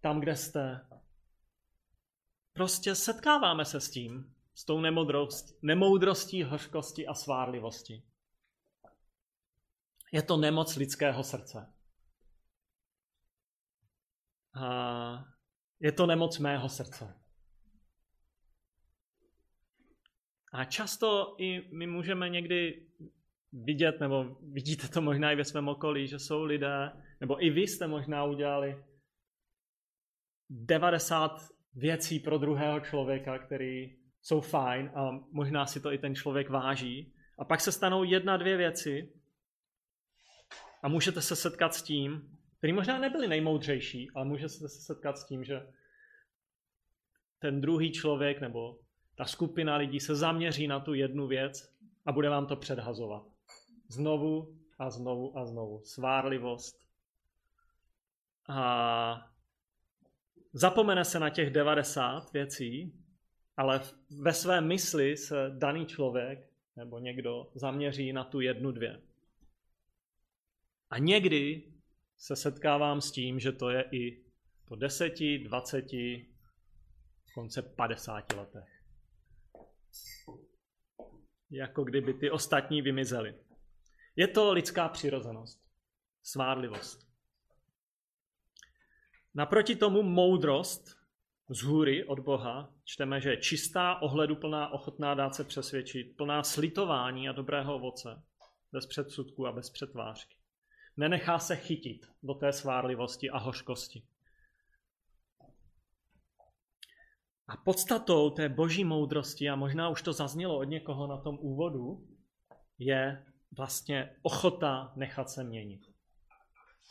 tam, 0.00 0.20
kde 0.20 0.36
jste. 0.36 0.80
Prostě 2.52 2.94
setkáváme 2.94 3.64
se 3.64 3.80
s 3.80 3.90
tím, 3.90 4.34
s 4.54 4.64
tou 4.64 4.80
nemoudrostí, 4.80 5.54
nemoudrostí, 5.62 6.42
hořkosti 6.42 7.06
a 7.06 7.14
svárlivosti. 7.14 8.02
Je 10.12 10.22
to 10.22 10.36
nemoc 10.36 10.76
lidského 10.76 11.24
srdce. 11.24 11.74
A 14.54 15.24
je 15.80 15.92
to 15.92 16.06
nemoc 16.06 16.38
mého 16.38 16.68
srdce. 16.68 17.20
A 20.52 20.64
často 20.64 21.36
i 21.38 21.76
my 21.76 21.86
můžeme 21.86 22.28
někdy 22.28 22.86
vidět, 23.52 24.00
nebo 24.00 24.24
vidíte 24.42 24.88
to 24.88 25.02
možná 25.02 25.32
i 25.32 25.36
ve 25.36 25.44
svém 25.44 25.68
okolí, 25.68 26.08
že 26.08 26.18
jsou 26.18 26.44
lidé, 26.44 26.92
nebo 27.20 27.44
i 27.44 27.50
vy 27.50 27.60
jste 27.60 27.86
možná 27.86 28.24
udělali 28.24 28.84
90 30.50 31.59
věcí 31.74 32.20
pro 32.20 32.38
druhého 32.38 32.80
člověka, 32.80 33.38
který 33.38 33.96
jsou 34.22 34.40
fajn 34.40 34.90
a 34.94 35.10
možná 35.32 35.66
si 35.66 35.80
to 35.80 35.92
i 35.92 35.98
ten 35.98 36.14
člověk 36.14 36.50
váží. 36.50 37.12
A 37.38 37.44
pak 37.44 37.60
se 37.60 37.72
stanou 37.72 38.04
jedna, 38.04 38.36
dvě 38.36 38.56
věci 38.56 39.12
a 40.82 40.88
můžete 40.88 41.22
se 41.22 41.36
setkat 41.36 41.74
s 41.74 41.82
tím, 41.82 42.38
který 42.58 42.72
možná 42.72 42.98
nebyli 42.98 43.28
nejmoudřejší, 43.28 44.10
ale 44.14 44.24
můžete 44.24 44.48
se 44.48 44.68
setkat 44.68 45.18
s 45.18 45.26
tím, 45.26 45.44
že 45.44 45.66
ten 47.38 47.60
druhý 47.60 47.92
člověk 47.92 48.40
nebo 48.40 48.78
ta 49.16 49.24
skupina 49.24 49.76
lidí 49.76 50.00
se 50.00 50.14
zaměří 50.14 50.66
na 50.66 50.80
tu 50.80 50.94
jednu 50.94 51.26
věc 51.26 51.74
a 52.06 52.12
bude 52.12 52.28
vám 52.28 52.46
to 52.46 52.56
předhazovat. 52.56 53.22
Znovu 53.88 54.58
a 54.78 54.90
znovu 54.90 55.38
a 55.38 55.46
znovu. 55.46 55.80
Svárlivost. 55.84 56.86
A 58.48 59.29
zapomene 60.52 61.04
se 61.04 61.20
na 61.20 61.30
těch 61.30 61.50
90 61.50 62.32
věcí, 62.32 62.92
ale 63.56 63.80
ve 64.10 64.32
své 64.32 64.60
mysli 64.60 65.16
se 65.16 65.50
daný 65.58 65.86
člověk 65.86 66.50
nebo 66.76 66.98
někdo 66.98 67.50
zaměří 67.54 68.12
na 68.12 68.24
tu 68.24 68.40
jednu, 68.40 68.72
dvě. 68.72 69.02
A 70.90 70.98
někdy 70.98 71.72
se 72.16 72.36
setkávám 72.36 73.00
s 73.00 73.12
tím, 73.12 73.40
že 73.40 73.52
to 73.52 73.70
je 73.70 73.84
i 73.92 74.24
po 74.64 74.76
deseti, 74.76 75.38
dvaceti, 75.38 76.26
konce 77.34 77.62
50 77.62 78.32
letech. 78.32 78.82
Jako 81.50 81.84
kdyby 81.84 82.14
ty 82.14 82.30
ostatní 82.30 82.82
vymizely. 82.82 83.34
Je 84.16 84.28
to 84.28 84.52
lidská 84.52 84.88
přirozenost, 84.88 85.60
svárlivost. 86.22 87.09
Naproti 89.34 89.76
tomu 89.76 90.02
moudrost 90.02 90.96
z 91.48 91.62
hůry 91.62 92.04
od 92.04 92.20
Boha 92.20 92.74
čteme, 92.84 93.20
že 93.20 93.30
je 93.30 93.36
čistá, 93.36 94.02
ohleduplná, 94.02 94.72
ochotná 94.72 95.14
dát 95.14 95.34
se 95.34 95.44
přesvědčit, 95.44 96.16
plná 96.16 96.42
slitování 96.42 97.28
a 97.28 97.32
dobrého 97.32 97.74
ovoce, 97.74 98.22
bez 98.72 98.86
předsudku 98.86 99.46
a 99.46 99.52
bez 99.52 99.70
přetvářky. 99.70 100.36
Nenechá 100.96 101.38
se 101.38 101.56
chytit 101.56 102.06
do 102.22 102.34
té 102.34 102.52
svárlivosti 102.52 103.30
a 103.30 103.38
hořkosti. 103.38 104.02
A 107.48 107.56
podstatou 107.56 108.30
té 108.30 108.48
boží 108.48 108.84
moudrosti, 108.84 109.48
a 109.48 109.56
možná 109.56 109.88
už 109.88 110.02
to 110.02 110.12
zaznělo 110.12 110.58
od 110.58 110.64
někoho 110.64 111.06
na 111.06 111.16
tom 111.16 111.38
úvodu, 111.40 112.08
je 112.78 113.26
vlastně 113.56 114.16
ochota 114.22 114.92
nechat 114.96 115.30
se 115.30 115.44
měnit. 115.44 115.89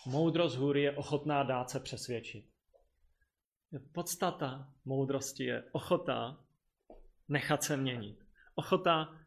Moudrost 0.06 0.58
hůry 0.58 0.82
je 0.82 0.98
ochotná 0.98 1.44
dát 1.44 1.70
se 1.70 1.80
přesvědčit. 1.80 2.50
Podstata 3.92 4.74
moudrosti 4.86 5.44
je 5.44 5.64
ochota 5.72 6.46
nechat 7.28 7.64
se 7.64 7.78
měnit. 7.78 8.26
Ochota 8.56 9.20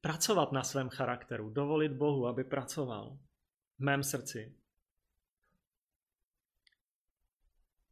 pracovat 0.00 0.52
na 0.52 0.62
svém 0.62 0.88
charakteru, 0.88 1.50
dovolit 1.50 1.92
Bohu, 1.92 2.26
aby 2.26 2.44
pracoval 2.44 3.18
v 3.78 3.80
mém 3.80 4.02
srdci. 4.02 4.54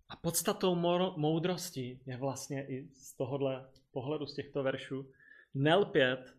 A 0.09 0.17
podstatou 0.17 0.75
moudrosti 1.17 2.01
je 2.07 2.17
vlastně 2.17 2.67
i 2.67 2.89
z 2.89 3.17
tohohle 3.17 3.71
pohledu, 3.91 4.27
z 4.27 4.35
těchto 4.35 4.63
veršů, 4.63 5.13
nelpět 5.55 6.37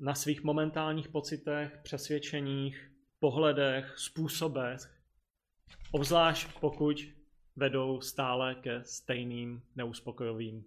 na 0.00 0.14
svých 0.14 0.42
momentálních 0.42 1.08
pocitech, 1.08 1.80
přesvědčeních, 1.82 2.90
pohledech, 3.20 3.98
způsobech, 3.98 5.02
obzvlášť 5.92 6.60
pokud 6.60 6.96
vedou 7.56 8.00
stále 8.00 8.54
ke 8.54 8.84
stejným 8.84 9.62
neuspokojovým 9.76 10.64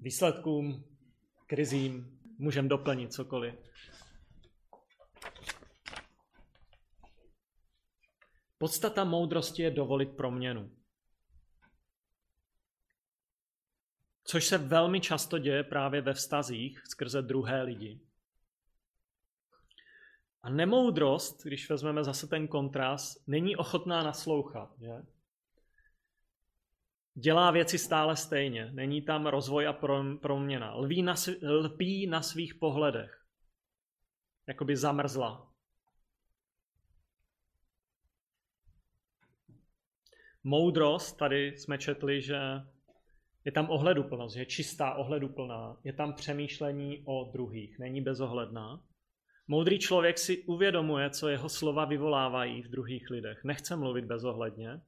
výsledkům, 0.00 0.84
krizím, 1.46 2.20
můžeme 2.38 2.68
doplnit 2.68 3.12
cokoliv. 3.12 3.54
Podstata 8.58 9.04
moudrosti 9.04 9.62
je 9.62 9.70
dovolit 9.70 10.16
proměnu. 10.16 10.70
Což 14.34 14.46
se 14.46 14.58
velmi 14.58 15.00
často 15.00 15.38
děje 15.38 15.64
právě 15.64 16.00
ve 16.00 16.14
vztazích 16.14 16.82
skrze 16.88 17.22
druhé 17.22 17.62
lidi. 17.62 18.00
A 20.42 20.50
nemoudrost, 20.50 21.44
když 21.44 21.70
vezmeme 21.70 22.04
zase 22.04 22.26
ten 22.26 22.48
kontrast, 22.48 23.28
není 23.28 23.56
ochotná 23.56 24.02
naslouchat. 24.02 24.74
Že? 24.80 25.02
Dělá 27.14 27.50
věci 27.50 27.78
stále 27.78 28.16
stejně, 28.16 28.70
není 28.72 29.02
tam 29.02 29.26
rozvoj 29.26 29.66
a 29.66 29.72
proměna. 30.20 30.74
Lví 30.74 31.02
na, 31.02 31.14
lpí 31.42 32.06
na 32.06 32.22
svých 32.22 32.54
pohledech, 32.54 33.24
jakoby 34.46 34.76
zamrzla. 34.76 35.52
Moudrost, 40.44 41.18
tady 41.18 41.46
jsme 41.46 41.78
četli, 41.78 42.22
že 42.22 42.38
je 43.44 43.52
tam 43.52 43.70
ohleduplnost, 43.70 44.36
je 44.36 44.46
čistá 44.46 44.94
ohleduplná, 44.94 45.76
je 45.84 45.92
tam 45.92 46.12
přemýšlení 46.12 47.02
o 47.04 47.30
druhých, 47.32 47.78
není 47.78 48.00
bezohledná. 48.00 48.84
Moudrý 49.48 49.78
člověk 49.78 50.18
si 50.18 50.44
uvědomuje, 50.44 51.10
co 51.10 51.28
jeho 51.28 51.48
slova 51.48 51.84
vyvolávají 51.84 52.62
v 52.62 52.68
druhých 52.68 53.10
lidech. 53.10 53.44
Nechce 53.44 53.76
mluvit 53.76 54.04
bezohledně. 54.04 54.80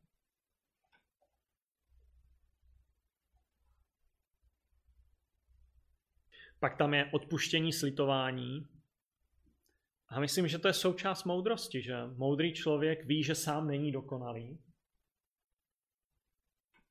Pak 6.61 6.77
tam 6.77 6.95
je 6.95 7.11
odpuštění, 7.13 7.73
slitování. 7.73 8.69
A 10.09 10.21
myslím, 10.21 10.49
že 10.49 10.59
to 10.59 10.69
je 10.69 10.75
součást 10.75 11.25
moudrosti, 11.25 11.83
že 11.83 11.97
moudrý 12.07 12.55
člověk 12.55 13.05
ví, 13.05 13.23
že 13.23 13.35
sám 13.35 13.67
není 13.67 13.93
dokonalý. 13.93 14.59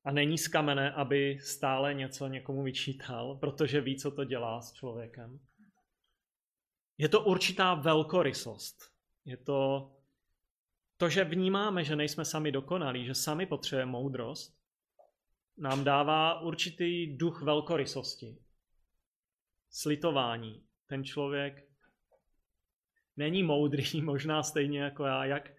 A 0.06 0.12
není 0.12 0.38
z 0.38 0.48
kamene, 0.48 0.91
aby 0.91 1.39
stále 1.41 1.94
něco 1.94 2.28
někomu 2.28 2.63
vyčítal, 2.63 3.36
protože 3.36 3.82
ví, 3.82 3.98
co 3.98 4.12
to 4.12 4.24
dělá 4.24 4.62
s 4.62 4.74
člověkem. 4.74 5.39
Je 6.98 7.10
to 7.10 7.24
určitá 7.24 7.74
velkorysost. 7.74 8.91
Je 9.26 9.38
to 9.38 9.91
to, 10.98 11.10
že 11.10 11.24
vnímáme, 11.24 11.84
že 11.84 11.96
nejsme 11.96 12.26
sami 12.26 12.52
dokonalí, 12.52 13.06
že 13.06 13.15
sami 13.15 13.46
potřebujeme 13.46 13.91
moudrost, 13.91 14.58
nám 15.58 15.84
dává 15.84 16.39
určitý 16.39 17.18
duch 17.18 17.41
velkorysosti. 17.41 18.38
Slitování. 19.70 20.63
Ten 20.88 21.04
člověk 21.04 21.70
není 23.18 23.44
moudrý, 23.44 24.02
možná 24.02 24.44
stejně 24.44 24.80
jako 24.80 25.04
já, 25.04 25.26
jak, 25.26 25.52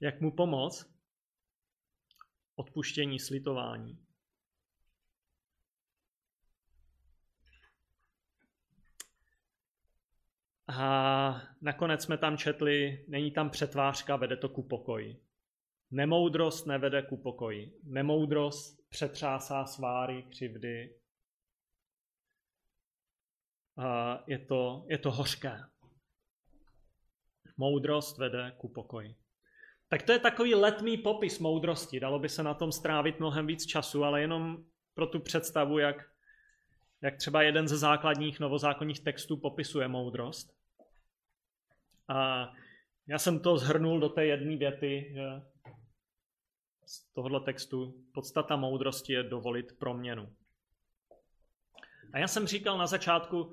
jak 0.00 0.20
mu 0.20 0.32
pomoct. 0.36 0.97
Odpuštění, 2.58 3.18
slitování. 3.18 3.98
A 10.68 11.42
nakonec 11.60 12.02
jsme 12.02 12.18
tam 12.18 12.36
četli, 12.36 13.04
není 13.08 13.30
tam 13.30 13.50
přetvářka, 13.50 14.16
vede 14.16 14.36
to 14.36 14.48
ku 14.48 14.62
pokoji. 14.62 15.20
Nemoudrost 15.90 16.66
nevede 16.66 17.02
ku 17.02 17.16
pokoji. 17.16 17.80
Nemoudrost 17.82 18.88
přetřásá 18.88 19.66
sváry, 19.66 20.22
křivdy. 20.22 21.00
A 23.76 24.18
je 24.26 24.38
to, 24.38 24.86
je 24.88 24.98
to 24.98 25.10
hořké. 25.10 25.60
Moudrost 27.56 28.18
vede 28.18 28.54
ku 28.58 28.68
pokoji. 28.68 29.27
Tak 29.88 30.02
to 30.02 30.12
je 30.12 30.18
takový 30.18 30.54
letmý 30.54 30.96
popis 30.96 31.38
moudrosti. 31.38 32.00
Dalo 32.00 32.18
by 32.18 32.28
se 32.28 32.42
na 32.42 32.54
tom 32.54 32.72
strávit 32.72 33.20
mnohem 33.20 33.46
víc 33.46 33.66
času, 33.66 34.04
ale 34.04 34.20
jenom 34.20 34.64
pro 34.94 35.06
tu 35.06 35.20
představu, 35.20 35.78
jak, 35.78 35.96
jak 37.02 37.16
třeba 37.16 37.42
jeden 37.42 37.68
ze 37.68 37.76
základních 37.76 38.40
novozákonních 38.40 39.00
textů 39.00 39.36
popisuje 39.36 39.88
moudrost. 39.88 40.54
A 42.08 42.48
já 43.06 43.18
jsem 43.18 43.40
to 43.40 43.58
zhrnul 43.58 44.00
do 44.00 44.08
té 44.08 44.26
jedné 44.26 44.56
věty, 44.56 45.10
že 45.14 45.22
z 46.86 47.12
tohohle 47.12 47.40
textu 47.40 47.94
podstata 48.14 48.56
moudrosti 48.56 49.12
je 49.12 49.22
dovolit 49.22 49.78
proměnu. 49.78 50.34
A 52.12 52.18
já 52.18 52.28
jsem 52.28 52.46
říkal 52.46 52.78
na 52.78 52.86
začátku 52.86 53.52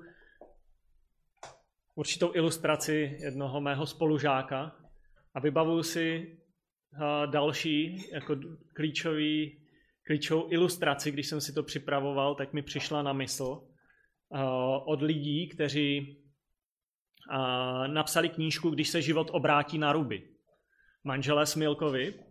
určitou 1.94 2.34
ilustraci 2.34 3.16
jednoho 3.20 3.60
mého 3.60 3.86
spolužáka 3.86 4.85
a 5.36 5.40
vybavuju 5.40 5.82
si 5.82 6.38
další 7.26 8.08
jako 8.12 8.36
klíčový, 8.74 9.62
klíčovou 10.06 10.52
ilustraci, 10.52 11.10
když 11.10 11.28
jsem 11.28 11.40
si 11.40 11.52
to 11.52 11.62
připravoval, 11.62 12.34
tak 12.34 12.52
mi 12.52 12.62
přišla 12.62 13.02
na 13.02 13.12
mysl 13.12 13.68
od 14.84 15.02
lidí, 15.02 15.48
kteří 15.48 16.18
napsali 17.86 18.28
knížku 18.28 18.70
Když 18.70 18.88
se 18.88 19.02
život 19.02 19.30
obrátí 19.32 19.78
na 19.78 19.92
ruby. 19.92 20.28
Manželé 21.04 21.46
Smilkovi. 21.46 22.24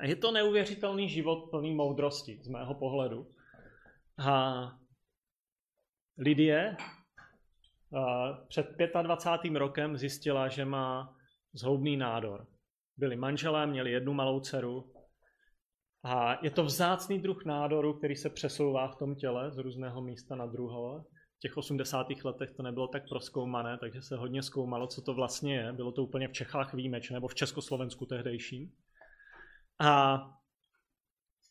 A 0.00 0.06
je 0.06 0.16
to 0.16 0.32
neuvěřitelný 0.32 1.08
život 1.08 1.50
plný 1.50 1.74
moudrosti 1.74 2.38
z 2.42 2.48
mého 2.48 2.74
pohledu. 2.74 3.30
A 4.18 4.78
Lidie 6.18 6.76
před 8.48 8.76
25. 9.02 9.56
rokem 9.56 9.96
zjistila, 9.96 10.48
že 10.48 10.64
má 10.64 11.15
zhoubný 11.56 11.96
nádor. 11.96 12.46
Byli 12.96 13.16
manželé, 13.16 13.66
měli 13.66 13.92
jednu 13.92 14.12
malou 14.12 14.40
dceru. 14.40 14.92
A 16.04 16.44
je 16.44 16.50
to 16.50 16.64
vzácný 16.64 17.18
druh 17.18 17.44
nádoru, 17.44 17.92
který 17.92 18.16
se 18.16 18.30
přesouvá 18.30 18.88
v 18.88 18.96
tom 18.96 19.14
těle 19.14 19.50
z 19.50 19.58
různého 19.58 20.02
místa 20.02 20.36
na 20.36 20.46
druhého 20.46 21.04
v 21.36 21.40
těch 21.40 21.56
80. 21.56 22.06
letech 22.24 22.50
to 22.56 22.62
nebylo 22.62 22.88
tak 22.88 23.08
proskoumané, 23.08 23.78
takže 23.78 24.02
se 24.02 24.16
hodně 24.16 24.42
zkoumalo, 24.42 24.86
co 24.86 25.02
to 25.02 25.14
vlastně 25.14 25.56
je. 25.56 25.72
Bylo 25.72 25.92
to 25.92 26.04
úplně 26.04 26.28
v 26.28 26.32
Čechách 26.32 26.74
výjimečné, 26.74 27.14
nebo 27.14 27.28
v 27.28 27.34
Československu 27.34 28.06
tehdejším. 28.06 28.72
A, 29.78 30.14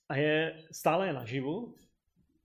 a 0.10 0.16
je, 0.16 0.64
stále 0.72 1.08
je 1.08 1.14
naživu, 1.14 1.76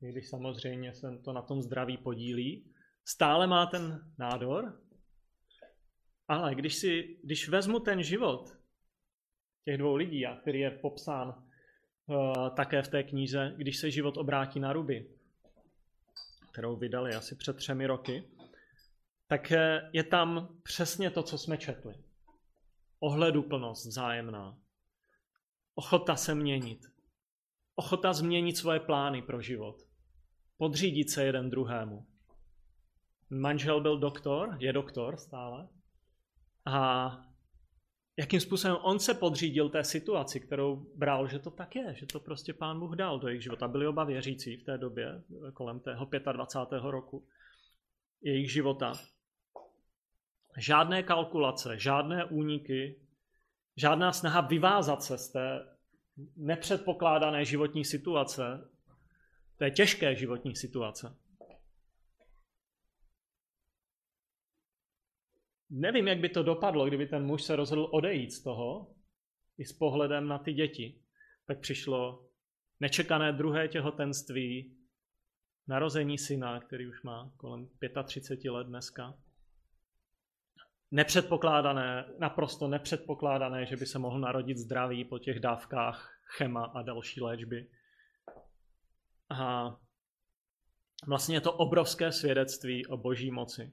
když 0.00 0.28
samozřejmě 0.28 0.94
se 0.94 1.18
to 1.24 1.32
na 1.32 1.42
tom 1.42 1.62
zdraví 1.62 1.96
podílí. 1.96 2.72
Stále 3.04 3.46
má 3.46 3.66
ten 3.66 4.12
nádor, 4.18 4.80
ale 6.30 6.54
když, 6.54 6.74
si, 6.74 7.18
když 7.22 7.48
vezmu 7.48 7.80
ten 7.80 8.02
život 8.02 8.56
těch 9.64 9.78
dvou 9.78 9.96
lidí, 9.96 10.26
a 10.26 10.36
který 10.36 10.60
je 10.60 10.70
popsán 10.70 11.28
uh, 12.06 12.48
také 12.56 12.82
v 12.82 12.88
té 12.88 13.02
knize, 13.02 13.54
když 13.56 13.76
se 13.76 13.90
život 13.90 14.16
obrátí 14.16 14.60
na 14.60 14.72
ruby, 14.72 15.10
kterou 16.52 16.76
vydali 16.76 17.14
asi 17.14 17.34
před 17.34 17.56
třemi 17.56 17.86
roky, 17.86 18.24
tak 19.26 19.52
eh, 19.52 19.90
je 19.92 20.04
tam 20.04 20.58
přesně 20.62 21.10
to, 21.10 21.22
co 21.22 21.38
jsme 21.38 21.58
četli. 21.58 21.94
Ohleduplnost 23.00 23.86
vzájemná. 23.86 24.58
Ochota 25.74 26.16
se 26.16 26.34
měnit. 26.34 26.86
Ochota 27.74 28.12
změnit 28.12 28.56
svoje 28.56 28.80
plány 28.80 29.22
pro 29.22 29.42
život. 29.42 29.76
Podřídit 30.56 31.10
se 31.10 31.24
jeden 31.24 31.50
druhému. 31.50 32.06
Manžel 33.30 33.80
byl 33.80 33.98
doktor, 33.98 34.56
je 34.58 34.72
doktor 34.72 35.16
stále. 35.16 35.68
A 36.66 37.16
jakým 38.16 38.40
způsobem 38.40 38.76
on 38.82 38.98
se 38.98 39.14
podřídil 39.14 39.68
té 39.68 39.84
situaci, 39.84 40.40
kterou 40.40 40.76
bral, 40.96 41.28
že 41.28 41.38
to 41.38 41.50
tak 41.50 41.76
je, 41.76 41.94
že 41.94 42.06
to 42.06 42.20
prostě 42.20 42.54
pán 42.54 42.80
Bůh 42.80 42.96
dal 42.96 43.18
do 43.18 43.28
jejich 43.28 43.42
života. 43.42 43.68
Byli 43.68 43.86
oba 43.86 44.04
věřící 44.04 44.56
v 44.56 44.64
té 44.64 44.78
době, 44.78 45.22
kolem 45.54 45.80
tého 45.80 46.08
25. 46.32 46.82
roku 46.82 47.26
jejich 48.22 48.52
života. 48.52 48.92
Žádné 50.56 51.02
kalkulace, 51.02 51.78
žádné 51.78 52.24
úniky, 52.24 53.00
žádná 53.76 54.12
snaha 54.12 54.40
vyvázat 54.40 55.02
se 55.02 55.18
z 55.18 55.28
té 55.28 55.66
nepředpokládané 56.36 57.44
životní 57.44 57.84
situace, 57.84 58.68
té 59.56 59.70
těžké 59.70 60.14
životní 60.14 60.56
situace. 60.56 61.16
Nevím, 65.70 66.08
jak 66.08 66.18
by 66.18 66.28
to 66.28 66.42
dopadlo, 66.42 66.86
kdyby 66.86 67.06
ten 67.06 67.26
muž 67.26 67.42
se 67.42 67.56
rozhodl 67.56 67.88
odejít 67.90 68.32
z 68.32 68.42
toho, 68.42 68.94
i 69.58 69.64
s 69.64 69.72
pohledem 69.72 70.28
na 70.28 70.38
ty 70.38 70.52
děti. 70.52 71.02
Tak 71.46 71.60
přišlo 71.60 72.28
nečekané 72.80 73.32
druhé 73.32 73.68
těhotenství, 73.68 74.76
narození 75.66 76.18
syna, 76.18 76.60
který 76.60 76.86
už 76.86 77.02
má 77.02 77.32
kolem 77.36 77.68
35 78.04 78.50
let 78.50 78.66
dneska. 78.66 79.14
Nepředpokládané, 80.90 82.04
naprosto 82.18 82.68
nepředpokládané, 82.68 83.66
že 83.66 83.76
by 83.76 83.86
se 83.86 83.98
mohl 83.98 84.20
narodit 84.20 84.58
zdravý 84.58 85.04
po 85.04 85.18
těch 85.18 85.40
dávkách 85.40 86.20
chema 86.24 86.64
a 86.64 86.82
další 86.82 87.20
léčby. 87.20 87.70
A 89.30 89.76
vlastně 91.06 91.36
je 91.36 91.40
to 91.40 91.52
obrovské 91.52 92.12
svědectví 92.12 92.86
o 92.86 92.96
boží 92.96 93.30
moci. 93.30 93.72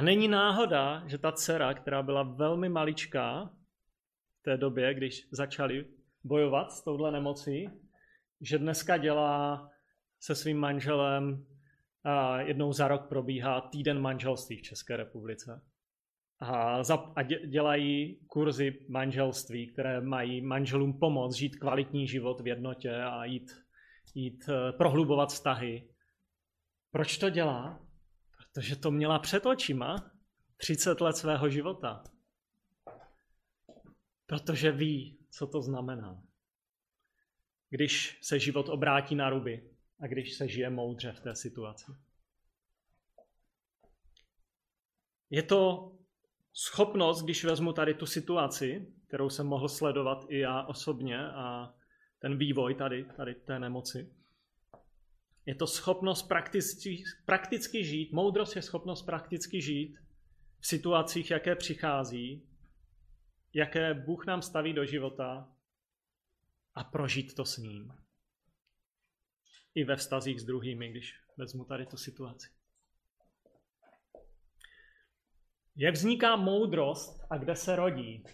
A 0.00 0.02
není 0.02 0.28
náhoda, 0.28 1.02
že 1.06 1.18
ta 1.18 1.32
dcera, 1.32 1.74
která 1.74 2.02
byla 2.02 2.22
velmi 2.22 2.68
maličká 2.68 3.50
v 4.40 4.42
té 4.42 4.56
době, 4.56 4.94
když 4.94 5.28
začali 5.30 5.86
bojovat 6.24 6.72
s 6.72 6.84
touhle 6.84 7.12
nemocí, 7.12 7.70
že 8.40 8.58
dneska 8.58 8.96
dělá 8.96 9.68
se 10.20 10.34
svým 10.34 10.58
manželem 10.58 11.46
a 12.04 12.40
jednou 12.40 12.72
za 12.72 12.88
rok 12.88 13.08
probíhá 13.08 13.60
týden 13.60 14.00
manželství 14.00 14.56
v 14.56 14.62
České 14.62 14.96
republice. 14.96 15.62
A, 16.40 16.82
dělají 17.46 18.20
kurzy 18.26 18.86
manželství, 18.88 19.72
které 19.72 20.00
mají 20.00 20.40
manželům 20.40 20.98
pomoct 20.98 21.34
žít 21.34 21.56
kvalitní 21.56 22.06
život 22.06 22.40
v 22.40 22.46
jednotě 22.46 23.02
a 23.02 23.24
jít, 23.24 23.50
jít 24.14 24.44
eh, 24.48 24.72
prohlubovat 24.72 25.28
vztahy. 25.28 25.88
Proč 26.90 27.18
to 27.18 27.30
dělá? 27.30 27.89
Protože 28.52 28.76
to 28.76 28.90
měla 28.90 29.18
před 29.18 29.46
očima 29.46 30.10
30 30.56 31.00
let 31.00 31.16
svého 31.16 31.50
života. 31.50 32.04
Protože 34.26 34.72
ví, 34.72 35.18
co 35.30 35.46
to 35.46 35.62
znamená. 35.62 36.22
Když 37.70 38.18
se 38.22 38.38
život 38.38 38.68
obrátí 38.68 39.14
na 39.14 39.30
ruby 39.30 39.70
a 40.00 40.06
když 40.06 40.34
se 40.34 40.48
žije 40.48 40.70
moudře 40.70 41.12
v 41.12 41.20
té 41.20 41.34
situaci. 41.34 41.92
Je 45.30 45.42
to 45.42 45.92
schopnost, 46.52 47.22
když 47.22 47.44
vezmu 47.44 47.72
tady 47.72 47.94
tu 47.94 48.06
situaci, 48.06 48.94
kterou 49.06 49.30
jsem 49.30 49.46
mohl 49.46 49.68
sledovat 49.68 50.24
i 50.28 50.38
já 50.38 50.62
osobně 50.62 51.28
a 51.28 51.74
ten 52.18 52.38
vývoj 52.38 52.74
tady, 52.74 53.04
tady 53.04 53.34
té 53.34 53.58
nemoci, 53.58 54.14
je 55.46 55.54
to 55.54 55.66
schopnost 55.66 56.22
prakticky, 56.22 57.04
prakticky 57.24 57.84
žít, 57.84 58.12
moudrost 58.12 58.56
je 58.56 58.62
schopnost 58.62 59.02
prakticky 59.02 59.62
žít 59.62 59.98
v 60.60 60.66
situacích, 60.66 61.30
jaké 61.30 61.56
přichází, 61.56 62.48
jaké 63.54 63.94
Bůh 63.94 64.26
nám 64.26 64.42
staví 64.42 64.72
do 64.72 64.84
života 64.84 65.56
a 66.74 66.84
prožít 66.84 67.34
to 67.34 67.44
s 67.44 67.56
ním. 67.56 67.92
I 69.74 69.84
ve 69.84 69.96
vztazích 69.96 70.40
s 70.40 70.44
druhými, 70.44 70.90
když 70.90 71.20
vezmu 71.36 71.64
tady 71.64 71.86
tu 71.86 71.96
situaci. 71.96 72.48
Jak 75.76 75.94
vzniká 75.94 76.36
moudrost 76.36 77.26
a 77.30 77.36
kde 77.36 77.56
se 77.56 77.76
rodí? 77.76 78.24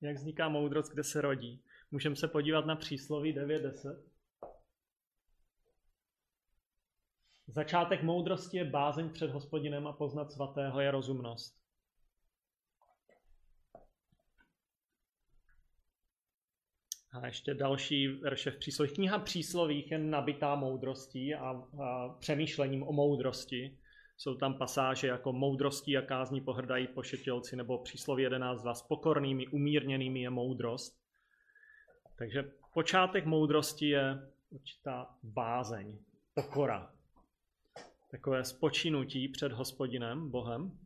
Jak 0.00 0.16
vzniká 0.16 0.48
moudrost, 0.48 0.92
kde 0.92 1.04
se 1.04 1.20
rodí? 1.20 1.62
Můžeme 1.90 2.16
se 2.16 2.28
podívat 2.28 2.66
na 2.66 2.76
přísloví 2.76 3.34
9.10. 3.34 4.07
Začátek 7.50 8.02
moudrosti 8.02 8.56
je 8.56 8.64
bázeň 8.64 9.10
před 9.10 9.30
hospodinem 9.30 9.86
a 9.86 9.92
poznat 9.92 10.32
svatého 10.32 10.80
je 10.80 10.90
rozumnost. 10.90 11.58
A 17.12 17.26
ještě 17.26 17.54
další 17.54 18.08
verše 18.08 18.50
v 18.50 18.58
příslovích. 18.58 18.94
Kniha 18.94 19.18
příslových 19.18 19.90
je 19.90 19.98
nabitá 19.98 20.54
moudrostí 20.54 21.34
a, 21.34 21.50
a 21.82 22.08
přemýšlením 22.08 22.82
o 22.82 22.92
moudrosti. 22.92 23.78
Jsou 24.16 24.34
tam 24.34 24.58
pasáže 24.58 25.06
jako 25.06 25.32
moudrostí 25.32 25.96
a 25.96 26.02
kázní 26.02 26.40
pohrdají 26.40 26.86
pošetilci, 26.86 27.56
nebo 27.56 27.78
přísloví 27.78 28.22
11 28.22 28.64
vás 28.64 28.82
pokornými, 28.82 29.46
umírněnými 29.46 30.20
je 30.20 30.30
moudrost. 30.30 31.00
Takže 32.18 32.50
počátek 32.74 33.26
moudrosti 33.26 33.88
je 33.88 34.30
určitá 34.50 35.16
bázeň, 35.22 35.98
pokora, 36.34 36.97
takové 38.10 38.44
spočinutí 38.44 39.28
před 39.28 39.52
hospodinem, 39.52 40.30
Bohem. 40.30 40.78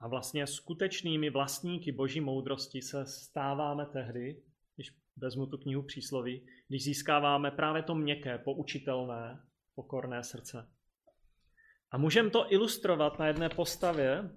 A 0.00 0.08
vlastně 0.08 0.46
skutečnými 0.46 1.30
vlastníky 1.30 1.92
boží 1.92 2.20
moudrosti 2.20 2.82
se 2.82 3.06
stáváme 3.06 3.86
tehdy, 3.86 4.42
když 4.74 4.96
vezmu 5.16 5.46
tu 5.46 5.58
knihu 5.58 5.82
přísloví, 5.82 6.46
když 6.68 6.84
získáváme 6.84 7.50
právě 7.50 7.82
to 7.82 7.94
měkké, 7.94 8.38
poučitelné, 8.38 9.42
pokorné 9.74 10.24
srdce. 10.24 10.72
A 11.90 11.98
můžeme 11.98 12.30
to 12.30 12.52
ilustrovat 12.52 13.18
na 13.18 13.26
jedné 13.26 13.48
postavě 13.48 14.30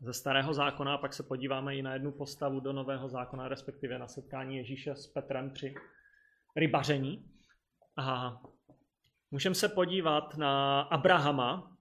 ze 0.00 0.12
starého 0.12 0.54
zákona, 0.54 0.94
a 0.94 0.98
pak 0.98 1.14
se 1.14 1.22
podíváme 1.22 1.76
i 1.76 1.82
na 1.82 1.92
jednu 1.92 2.12
postavu 2.12 2.60
do 2.60 2.72
nového 2.72 3.08
zákona, 3.08 3.48
respektive 3.48 3.98
na 3.98 4.08
setkání 4.08 4.56
Ježíše 4.56 4.96
s 4.96 5.06
Petrem 5.06 5.50
při 5.50 5.74
rybaření. 6.56 7.32
A 7.96 8.40
Můžeme 9.30 9.54
se 9.54 9.68
podívat 9.68 10.36
na 10.36 10.80
Abrahama, 10.80 11.76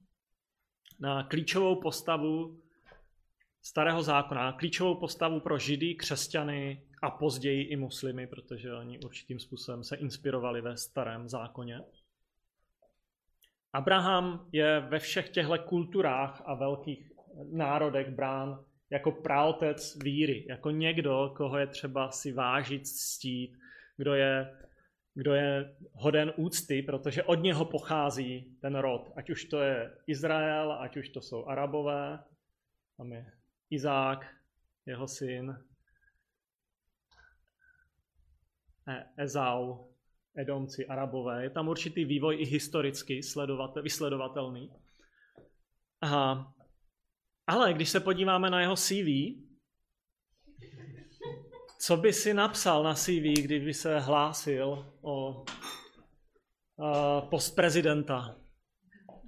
na 0.99 1.23
klíčovou 1.23 1.81
postavu 1.81 2.61
starého 3.61 4.03
zákona, 4.03 4.51
klíčovou 4.51 4.95
postavu 4.95 5.39
pro 5.39 5.59
židy, 5.59 5.95
křesťany 5.95 6.83
a 7.01 7.11
později 7.11 7.63
i 7.63 7.75
muslimy, 7.75 8.27
protože 8.27 8.73
oni 8.73 8.99
určitým 8.99 9.39
způsobem 9.39 9.83
se 9.83 9.95
inspirovali 9.95 10.61
ve 10.61 10.77
starém 10.77 11.29
zákoně. 11.29 11.81
Abraham 13.73 14.49
je 14.51 14.79
ve 14.79 14.99
všech 14.99 15.29
těchto 15.29 15.57
kulturách 15.57 16.41
a 16.45 16.53
velkých 16.53 17.11
národech 17.51 18.09
brán 18.09 18.65
jako 18.89 19.11
praotec 19.11 19.97
víry, 20.03 20.45
jako 20.49 20.71
někdo, 20.71 21.33
koho 21.37 21.57
je 21.57 21.67
třeba 21.67 22.11
si 22.11 22.31
vážit, 22.31 22.87
ctít, 22.87 23.57
kdo 23.97 24.13
je 24.13 24.57
kdo 25.17 25.33
je 25.33 25.75
hoden 25.93 26.33
úcty, 26.35 26.81
protože 26.81 27.23
od 27.23 27.35
něho 27.35 27.65
pochází 27.65 28.57
ten 28.61 28.75
rod. 28.75 29.11
Ať 29.15 29.29
už 29.29 29.45
to 29.45 29.61
je 29.61 29.97
Izrael, 30.07 30.71
ať 30.71 30.97
už 30.97 31.09
to 31.09 31.21
jsou 31.21 31.45
Arabové, 31.45 32.23
tam 32.97 33.11
je 33.11 33.25
Izák, 33.69 34.35
jeho 34.85 35.07
syn, 35.07 35.65
Ezau, 39.17 39.87
Edomci, 40.35 40.85
Arabové. 40.87 41.43
Je 41.43 41.49
tam 41.49 41.67
určitý 41.67 42.05
vývoj 42.05 42.41
i 42.41 42.45
historicky 42.45 43.21
vysledovatelný. 43.81 44.71
Aha. 46.01 46.53
Ale 47.47 47.73
když 47.73 47.89
se 47.89 47.99
podíváme 47.99 48.49
na 48.49 48.61
jeho 48.61 48.75
CV, 48.75 49.07
co 51.79 51.97
by 51.97 52.13
si 52.13 52.33
napsal 52.33 52.83
na 52.83 52.93
CV, 52.93 53.41
kdyby 53.41 53.73
se 53.73 53.99
hlásil 53.99 54.93
o 55.01 55.45
uh, 56.75 57.29
post 57.29 57.51
prezidenta 57.51 58.35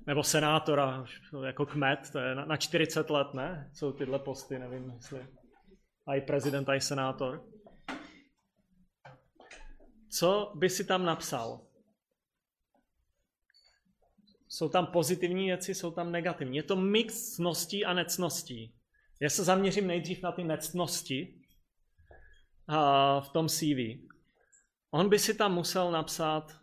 nebo 0.07 0.23
senátora, 0.23 1.05
jako 1.45 1.65
kmet, 1.65 1.99
to 2.11 2.19
je 2.19 2.35
na, 2.35 2.45
na 2.45 2.57
40 2.57 3.09
let, 3.09 3.33
ne? 3.33 3.71
Jsou 3.73 3.91
tyhle 3.91 4.19
posty, 4.19 4.59
nevím, 4.59 4.91
jestli 4.95 5.27
a 6.07 6.15
i 6.15 6.21
prezident, 6.21 6.69
a 6.69 6.75
i 6.75 6.81
senátor. 6.81 7.45
Co 10.11 10.51
by 10.55 10.69
si 10.69 10.85
tam 10.85 11.05
napsal? 11.05 11.61
Jsou 14.47 14.69
tam 14.69 14.87
pozitivní 14.87 15.45
věci, 15.45 15.75
jsou 15.75 15.91
tam 15.91 16.11
negativní. 16.11 16.57
Je 16.57 16.63
to 16.63 16.75
mix 16.75 17.35
cností 17.35 17.85
a 17.85 17.93
necností. 17.93 18.75
Já 19.19 19.29
se 19.29 19.43
zaměřím 19.43 19.87
nejdřív 19.87 20.23
na 20.23 20.31
ty 20.31 20.43
necnosti 20.43 21.38
v 23.19 23.29
tom 23.29 23.47
CV. 23.47 24.09
On 24.91 25.09
by 25.09 25.19
si 25.19 25.33
tam 25.33 25.53
musel 25.53 25.91
napsat, 25.91 26.59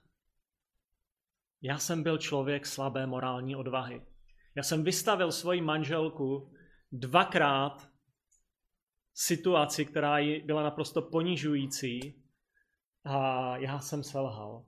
já 1.63 1.79
jsem 1.79 2.03
byl 2.03 2.19
člověk 2.19 2.67
slabé 2.67 3.07
morální 3.07 3.57
odvahy. 3.57 4.07
Já 4.55 4.63
jsem 4.63 4.85
vystavil 4.85 5.33
svoji 5.33 5.61
manželku 5.61 6.53
dvakrát 6.93 7.89
situaci, 9.15 9.87
která 9.87 10.17
byla 10.45 10.63
naprosto 10.63 11.03
ponižující 11.03 12.23
a 13.05 13.57
já 13.57 13.81
jsem 13.81 14.05
selhal. 14.05 14.65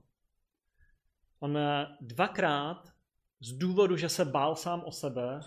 On 1.39 1.57
dvakrát 2.01 2.93
z 3.39 3.51
důvodu, 3.51 3.97
že 3.97 4.09
se 4.09 4.25
bál 4.25 4.55
sám 4.55 4.83
o 4.85 4.91
sebe, 4.91 5.39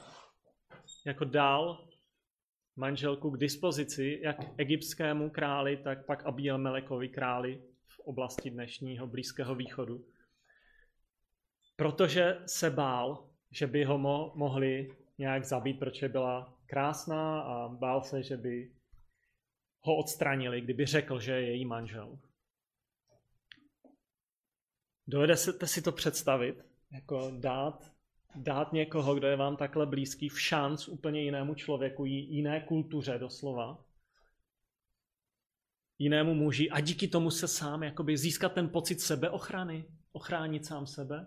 jako 1.06 1.24
dal 1.24 1.88
manželku 2.76 3.30
k 3.30 3.38
dispozici 3.38 4.20
jak 4.22 4.36
egyptskému 4.56 5.30
králi, 5.30 5.76
tak 5.76 6.06
pak 6.06 6.26
Abiel 6.26 6.58
Melekovi 6.58 7.08
králi 7.08 7.62
v 7.86 7.98
oblasti 7.98 8.50
dnešního 8.50 9.06
Blízkého 9.06 9.54
východu. 9.54 10.04
Protože 11.76 12.38
se 12.46 12.70
bál, 12.70 13.28
že 13.50 13.66
by 13.66 13.84
ho 13.84 13.98
mo- 13.98 14.32
mohli 14.34 14.96
nějak 15.18 15.44
zabít, 15.44 15.78
protože 15.78 16.08
byla 16.08 16.58
krásná 16.66 17.40
a 17.40 17.68
bál 17.68 18.02
se, 18.02 18.22
že 18.22 18.36
by 18.36 18.72
ho 19.80 19.96
odstranili, 19.96 20.60
kdyby 20.60 20.86
řekl, 20.86 21.20
že 21.20 21.32
je 21.32 21.46
její 21.46 21.64
manžel. 21.64 22.18
Dovedete 25.06 25.66
si 25.66 25.82
to 25.82 25.92
představit? 25.92 26.64
Jako 26.92 27.30
dát, 27.40 27.91
dát 28.34 28.72
někoho, 28.72 29.14
kdo 29.14 29.26
je 29.26 29.36
vám 29.36 29.56
takhle 29.56 29.86
blízký, 29.86 30.28
v 30.28 30.40
šanc 30.40 30.88
úplně 30.88 31.22
jinému 31.22 31.54
člověku, 31.54 32.04
jiné 32.04 32.60
kultuře 32.60 33.18
doslova, 33.18 33.84
jinému 35.98 36.34
muži 36.34 36.70
a 36.70 36.80
díky 36.80 37.08
tomu 37.08 37.30
se 37.30 37.48
sám 37.48 37.82
jakoby 37.82 38.18
získat 38.18 38.52
ten 38.52 38.68
pocit 38.68 39.00
sebeochrany, 39.00 39.84
ochránit 40.12 40.66
sám 40.66 40.86
sebe. 40.86 41.26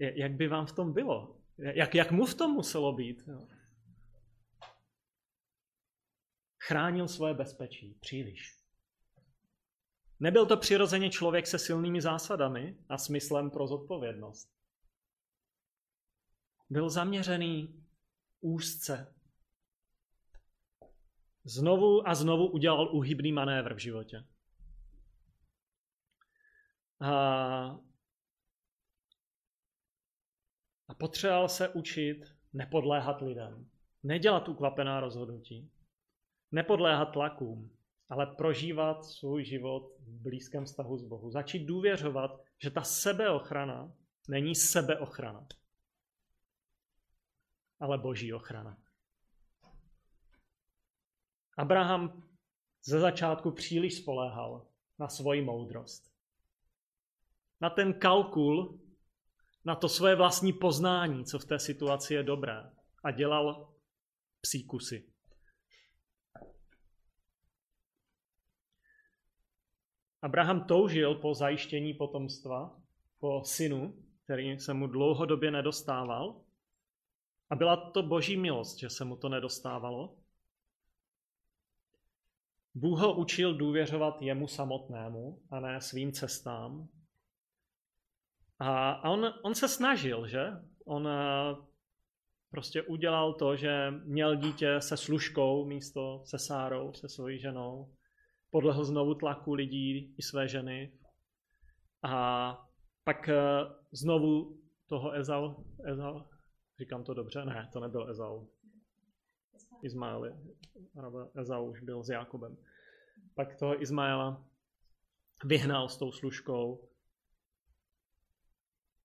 Jak 0.00 0.32
by 0.32 0.48
vám 0.48 0.66
v 0.66 0.72
tom 0.72 0.92
bylo? 0.92 1.36
Jak, 1.58 1.94
jak 1.94 2.10
mu 2.12 2.26
v 2.26 2.34
tom 2.34 2.50
muselo 2.50 2.92
být? 2.92 3.22
Jo? 3.26 3.48
Chránil 6.62 7.08
svoje 7.08 7.34
bezpečí 7.34 7.94
příliš. 8.00 8.58
Nebyl 10.20 10.46
to 10.46 10.56
přirozeně 10.56 11.10
člověk 11.10 11.46
se 11.46 11.58
silnými 11.58 12.00
zásadami 12.00 12.76
a 12.88 12.98
smyslem 12.98 13.50
pro 13.50 13.66
zodpovědnost. 13.66 14.57
Byl 16.70 16.90
zaměřený 16.90 17.84
úzce. 18.40 19.14
Znovu 21.44 22.08
a 22.08 22.14
znovu 22.14 22.50
udělal 22.50 22.96
uhybný 22.96 23.32
manévr 23.32 23.74
v 23.74 23.78
životě. 23.78 24.24
A, 27.00 27.12
a 30.88 30.94
potřeboval 30.98 31.48
se 31.48 31.68
učit 31.68 32.24
nepodléhat 32.52 33.20
lidem. 33.20 33.70
Nedělat 34.02 34.48
ukvapená 34.48 35.00
rozhodnutí 35.00 35.70
nepodléhat 36.52 37.12
tlakům, 37.12 37.70
ale 38.08 38.26
prožívat 38.26 39.04
svůj 39.04 39.44
život 39.44 39.92
v 40.00 40.22
blízkém 40.22 40.64
vztahu 40.64 40.98
s 40.98 41.02
Bohu. 41.02 41.30
Začít 41.30 41.66
důvěřovat, 41.66 42.40
že 42.62 42.70
ta 42.70 42.82
sebeochrana 42.82 43.92
není 44.28 44.54
sebeochrana, 44.54 45.46
ale 47.80 47.98
boží 47.98 48.32
ochrana. 48.32 48.78
Abraham 51.58 52.28
ze 52.84 53.00
začátku 53.00 53.50
příliš 53.50 53.96
spoléhal 53.96 54.66
na 54.98 55.08
svoji 55.08 55.42
moudrost. 55.42 56.12
Na 57.60 57.70
ten 57.70 57.94
kalkul, 57.94 58.80
na 59.64 59.74
to 59.74 59.88
svoje 59.88 60.16
vlastní 60.16 60.52
poznání, 60.52 61.24
co 61.24 61.38
v 61.38 61.44
té 61.44 61.58
situaci 61.58 62.14
je 62.14 62.22
dobré. 62.22 62.70
A 63.04 63.10
dělal 63.10 63.74
psí 64.40 64.64
kusy. 64.64 65.12
Abraham 70.22 70.64
toužil 70.64 71.14
po 71.14 71.34
zajištění 71.34 71.94
potomstva, 71.94 72.80
po 73.18 73.44
synu, 73.44 74.04
který 74.24 74.58
se 74.58 74.74
mu 74.74 74.86
dlouhodobě 74.86 75.50
nedostával. 75.50 76.44
A 77.50 77.56
byla 77.56 77.90
to 77.90 78.02
boží 78.02 78.36
milost, 78.36 78.78
že 78.78 78.90
se 78.90 79.04
mu 79.04 79.16
to 79.16 79.28
nedostávalo. 79.28 80.16
Bůh 82.74 82.98
ho 82.98 83.14
učil 83.14 83.54
důvěřovat 83.54 84.22
jemu 84.22 84.48
samotnému 84.48 85.42
a 85.50 85.60
ne 85.60 85.80
svým 85.80 86.12
cestám. 86.12 86.88
A 88.58 89.10
on, 89.10 89.34
on 89.42 89.54
se 89.54 89.68
snažil, 89.68 90.28
že? 90.28 90.46
On 90.84 91.08
eh, 91.08 91.56
prostě 92.50 92.82
udělal 92.82 93.34
to, 93.34 93.56
že 93.56 93.90
měl 93.90 94.36
dítě 94.36 94.80
se 94.80 94.96
služkou 94.96 95.66
místo 95.66 96.22
se 96.24 96.38
Sárou, 96.38 96.92
se 96.92 97.08
svojí 97.08 97.38
ženou 97.38 97.94
podlehl 98.50 98.84
znovu 98.84 99.14
tlaku 99.14 99.54
lidí 99.54 100.14
i 100.18 100.22
své 100.22 100.48
ženy. 100.48 100.92
A 102.02 102.52
pak 103.04 103.28
eh, 103.28 103.34
znovu 103.92 104.60
toho 104.86 105.12
Ezau, 105.12 105.54
Ezau, 105.84 106.20
říkám 106.78 107.04
to 107.04 107.14
dobře? 107.14 107.44
Ne, 107.44 107.68
to 107.72 107.80
nebyl 107.80 108.10
Ezau. 108.10 108.46
Izmael, 109.82 110.38
Ezau 111.34 111.70
už 111.70 111.80
byl 111.80 112.02
s 112.02 112.08
Jakobem. 112.08 112.56
Pak 113.34 113.56
toho 113.56 113.82
Izmaela 113.82 114.44
vyhnal 115.44 115.88
s 115.88 115.96
tou 115.96 116.12
služkou. 116.12 116.88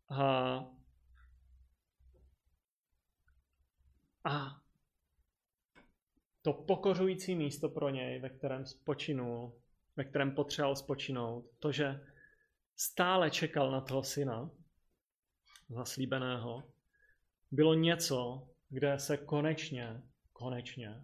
A, 0.09 0.57
a 4.23 4.61
to 6.41 6.53
pokořující 6.53 7.35
místo 7.35 7.69
pro 7.69 7.89
něj, 7.89 8.19
ve 8.19 8.29
kterém 8.29 8.65
spočinul, 8.65 9.61
ve 9.95 10.03
kterém 10.03 10.35
potřeboval 10.35 10.75
spočinout, 10.75 11.45
to, 11.59 11.71
že 11.71 12.05
stále 12.75 13.31
čekal 13.31 13.71
na 13.71 13.81
toho 13.81 14.03
syna 14.03 14.51
zaslíbeného, 15.69 16.72
bylo 17.53 17.73
něco, 17.73 18.47
kde 18.69 18.99
se 18.99 19.17
konečně, 19.17 20.01
konečně 20.31 21.03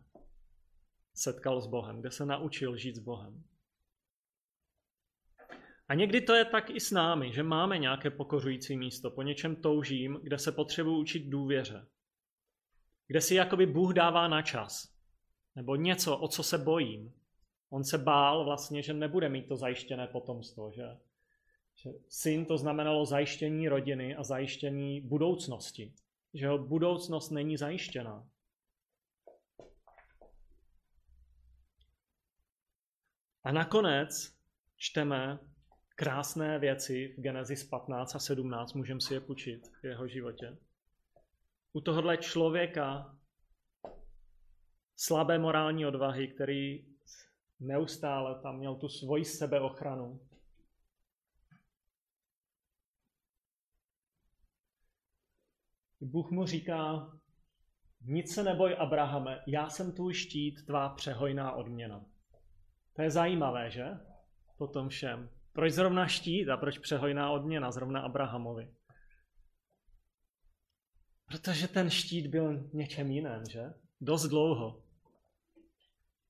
setkal 1.13 1.61
s 1.61 1.67
Bohem, 1.67 1.99
kde 1.99 2.11
se 2.11 2.25
naučil 2.25 2.77
žít 2.77 2.95
s 2.95 2.99
Bohem. 2.99 3.43
A 5.87 5.93
někdy 5.93 6.21
to 6.21 6.33
je 6.33 6.45
tak 6.45 6.69
i 6.69 6.79
s 6.79 6.91
námi, 6.91 7.33
že 7.33 7.43
máme 7.43 7.77
nějaké 7.77 8.09
pokořující 8.09 8.77
místo, 8.77 9.11
po 9.11 9.21
něčem 9.21 9.55
toužím, 9.55 10.19
kde 10.23 10.37
se 10.37 10.51
potřebuji 10.51 10.99
učit 10.99 11.29
důvěře. 11.29 11.87
Kde 13.07 13.21
si 13.21 13.35
jakoby 13.35 13.65
Bůh 13.65 13.93
dává 13.93 14.27
na 14.27 14.41
čas 14.41 14.95
nebo 15.55 15.75
něco, 15.75 16.17
o 16.17 16.27
co 16.27 16.43
se 16.43 16.57
bojím. 16.57 17.13
On 17.69 17.83
se 17.83 17.97
bál 17.97 18.45
vlastně, 18.45 18.81
že 18.81 18.93
nebude 18.93 19.29
mít 19.29 19.47
to 19.47 19.57
zajištěné 19.57 20.07
potomstvo, 20.07 20.71
že, 20.71 20.97
že 21.75 21.89
syn 22.07 22.45
to 22.45 22.57
znamenalo 22.57 23.05
zajištění 23.05 23.69
rodiny 23.69 24.15
a 24.15 24.23
zajištění 24.23 25.01
budoucnosti, 25.01 25.93
že 26.33 26.47
budoucnost 26.57 27.29
není 27.29 27.57
zajištěná. 27.57 28.29
A 33.43 33.51
nakonec 33.51 34.37
čteme 34.77 35.39
krásné 35.95 36.59
věci 36.59 37.15
v 37.17 37.21
Genesis 37.21 37.63
15 37.63 38.15
a 38.15 38.19
17, 38.19 38.73
můžeme 38.73 39.01
si 39.01 39.13
je 39.13 39.19
půjčit 39.19 39.67
v 39.81 39.83
jeho 39.83 40.07
životě. 40.07 40.57
U 41.73 41.81
tohohle 41.81 42.17
člověka 42.17 43.17
slabé 44.95 45.39
morální 45.39 45.85
odvahy, 45.85 46.27
který 46.27 46.85
neustále 47.59 48.41
tam 48.41 48.57
měl 48.57 48.75
tu 48.75 48.89
svoji 48.89 49.25
sebeochranu, 49.25 50.28
Bůh 56.01 56.31
mu 56.31 56.45
říká, 56.45 57.11
nic 58.01 58.33
se 58.33 58.43
neboj, 58.43 58.75
Abrahame, 58.79 59.43
já 59.47 59.69
jsem 59.69 59.91
tvůj 59.91 60.13
štít, 60.13 60.65
tvá 60.65 60.89
přehojná 60.89 61.51
odměna. 61.51 62.05
To 62.95 63.01
je 63.01 63.11
zajímavé, 63.11 63.71
že? 63.71 63.87
Po 64.57 64.67
tom 64.67 64.89
všem. 64.89 65.29
Proč 65.53 65.73
zrovna 65.73 66.07
štít 66.07 66.49
a 66.49 66.57
proč 66.57 66.77
přehojná 66.77 67.31
odměna 67.31 67.71
zrovna 67.71 68.01
Abrahamovi? 68.01 68.73
Protože 71.25 71.67
ten 71.67 71.89
štít 71.89 72.27
byl 72.27 72.69
něčem 72.73 73.11
jiném, 73.11 73.43
že? 73.49 73.73
Dost 74.01 74.27
dlouho. 74.27 74.83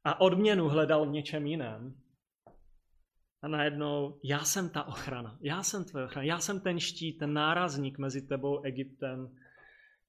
A 0.03 0.21
odměnu 0.21 0.69
hledal 0.69 1.05
v 1.05 1.12
něčem 1.12 1.47
jiném. 1.47 2.01
A 3.41 3.47
najednou, 3.47 4.19
já 4.23 4.43
jsem 4.43 4.69
ta 4.69 4.84
ochrana, 4.84 5.38
já 5.41 5.63
jsem 5.63 5.86
tvoje 5.86 6.05
ochrana, 6.05 6.25
já 6.25 6.39
jsem 6.39 6.60
ten 6.60 6.79
štít, 6.79 7.17
ten 7.19 7.34
nárazník 7.34 7.97
mezi 7.97 8.27
tebou, 8.27 8.62
Egyptem 8.63 9.36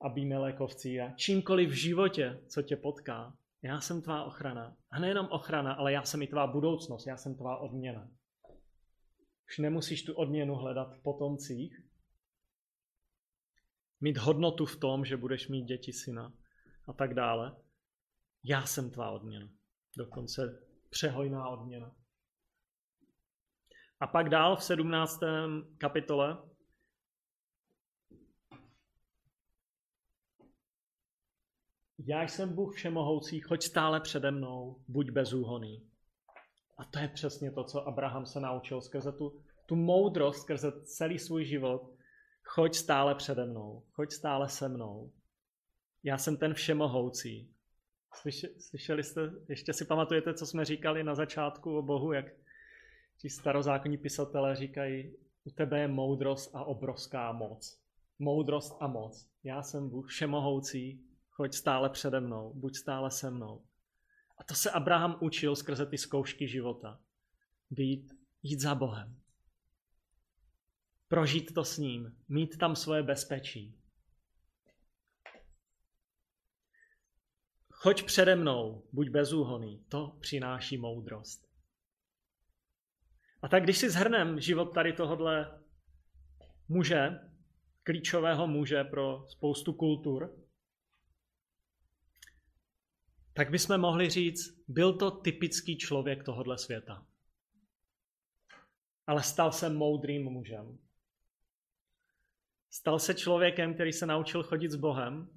a 0.00 0.08
Bímelekovcí 0.08 1.00
a 1.00 1.10
čímkoliv 1.10 1.70
v 1.70 1.72
životě, 1.72 2.40
co 2.48 2.62
tě 2.62 2.76
potká, 2.76 3.36
já 3.62 3.80
jsem 3.80 4.02
tvá 4.02 4.24
ochrana. 4.24 4.76
A 4.90 4.98
nejenom 4.98 5.28
ochrana, 5.30 5.72
ale 5.72 5.92
já 5.92 6.02
jsem 6.02 6.22
i 6.22 6.26
tvá 6.26 6.46
budoucnost, 6.46 7.06
já 7.06 7.16
jsem 7.16 7.36
tvá 7.36 7.56
odměna. 7.56 8.10
Už 9.48 9.58
nemusíš 9.58 10.02
tu 10.02 10.14
odměnu 10.14 10.54
hledat 10.54 10.94
v 10.94 11.02
potomcích, 11.02 11.90
mít 14.00 14.18
hodnotu 14.18 14.66
v 14.66 14.76
tom, 14.76 15.04
že 15.04 15.16
budeš 15.16 15.48
mít 15.48 15.64
děti 15.64 15.92
syna 15.92 16.32
a 16.86 16.92
tak 16.92 17.14
dále. 17.14 17.56
Já 18.44 18.66
jsem 18.66 18.90
tvá 18.90 19.10
odměna. 19.10 19.48
Dokonce 19.96 20.66
přehojná 20.90 21.48
odměna. 21.48 21.94
A 24.00 24.06
pak 24.06 24.28
dál 24.28 24.56
v 24.56 24.62
17. 24.62 25.20
kapitole 25.78 26.49
Já 32.10 32.22
jsem 32.22 32.54
Bůh 32.54 32.74
všemohoucí, 32.74 33.40
choď 33.40 33.62
stále 33.62 34.00
přede 34.00 34.30
mnou, 34.30 34.82
buď 34.88 35.10
bezúhoný. 35.10 35.90
A 36.78 36.84
to 36.84 36.98
je 36.98 37.08
přesně 37.08 37.50
to, 37.50 37.64
co 37.64 37.88
Abraham 37.88 38.26
se 38.26 38.40
naučil 38.40 38.80
skrze 38.80 39.12
tu, 39.12 39.42
tu 39.66 39.76
moudrost, 39.76 40.40
skrze 40.40 40.72
celý 40.82 41.18
svůj 41.18 41.44
život. 41.44 41.94
Choď 42.42 42.74
stále 42.74 43.14
přede 43.14 43.44
mnou, 43.46 43.84
choď 43.92 44.12
stále 44.12 44.48
se 44.48 44.68
mnou. 44.68 45.12
Já 46.02 46.18
jsem 46.18 46.36
ten 46.36 46.54
všemohoucí. 46.54 47.54
Slyšeli 48.58 49.04
jste, 49.04 49.30
ještě 49.48 49.72
si 49.72 49.84
pamatujete, 49.84 50.34
co 50.34 50.46
jsme 50.46 50.64
říkali 50.64 51.04
na 51.04 51.14
začátku 51.14 51.78
o 51.78 51.82
Bohu, 51.82 52.12
jak 52.12 52.26
ti 53.18 53.30
starozákonní 53.30 53.98
pisatelé 53.98 54.56
říkají, 54.56 55.16
u 55.44 55.50
tebe 55.50 55.80
je 55.80 55.88
moudrost 55.88 56.54
a 56.54 56.64
obrovská 56.64 57.32
moc. 57.32 57.80
Moudrost 58.18 58.76
a 58.80 58.86
moc. 58.86 59.30
Já 59.44 59.62
jsem 59.62 59.90
Bůh 59.90 60.08
všemohoucí, 60.08 61.09
choď 61.40 61.54
stále 61.54 61.90
přede 61.90 62.20
mnou, 62.20 62.52
buď 62.54 62.76
stále 62.76 63.10
se 63.10 63.30
mnou. 63.30 63.64
A 64.38 64.44
to 64.44 64.54
se 64.54 64.70
Abraham 64.70 65.18
učil 65.20 65.56
skrze 65.56 65.86
ty 65.86 65.98
zkoušky 65.98 66.48
života. 66.48 67.00
Být, 67.70 68.12
jít 68.42 68.60
za 68.60 68.74
Bohem. 68.74 69.20
Prožít 71.08 71.54
to 71.54 71.64
s 71.64 71.78
ním, 71.78 72.16
mít 72.28 72.58
tam 72.58 72.76
svoje 72.76 73.02
bezpečí. 73.02 73.78
Choď 77.70 78.02
přede 78.02 78.36
mnou, 78.36 78.88
buď 78.92 79.08
bezúhoný, 79.08 79.84
to 79.88 80.16
přináší 80.20 80.76
moudrost. 80.76 81.48
A 83.42 83.48
tak 83.48 83.62
když 83.62 83.78
si 83.78 83.90
zhrnem 83.90 84.40
život 84.40 84.74
tady 84.74 84.92
tohohle 84.92 85.62
muže, 86.68 87.08
klíčového 87.82 88.46
muže 88.46 88.84
pro 88.84 89.24
spoustu 89.28 89.72
kultur, 89.72 90.39
tak 93.40 93.50
bychom 93.50 93.78
mohli 93.78 94.10
říct, 94.10 94.64
byl 94.68 94.92
to 94.92 95.10
typický 95.10 95.78
člověk 95.78 96.24
tohohle 96.24 96.58
světa. 96.58 97.06
Ale 99.06 99.22
stal 99.22 99.52
se 99.52 99.68
moudrým 99.68 100.24
mužem. 100.24 100.78
Stal 102.70 102.98
se 102.98 103.14
člověkem, 103.14 103.74
který 103.74 103.92
se 103.92 104.06
naučil 104.06 104.42
chodit 104.42 104.70
s 104.70 104.74
Bohem. 104.74 105.28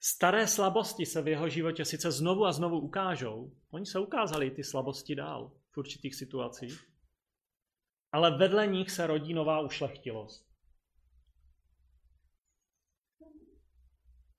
Staré 0.00 0.46
slabosti 0.46 1.06
se 1.06 1.22
v 1.22 1.28
jeho 1.28 1.48
životě 1.48 1.84
sice 1.84 2.10
znovu 2.10 2.44
a 2.44 2.52
znovu 2.52 2.80
ukážou. 2.80 3.52
Oni 3.70 3.86
se 3.86 3.98
ukázali 3.98 4.50
ty 4.50 4.64
slabosti 4.64 5.14
dál 5.14 5.52
v 5.70 5.78
určitých 5.78 6.14
situacích. 6.14 6.90
Ale 8.12 8.38
vedle 8.38 8.66
nich 8.66 8.90
se 8.90 9.06
rodí 9.06 9.34
nová 9.34 9.60
ušlechtilost. 9.60 10.45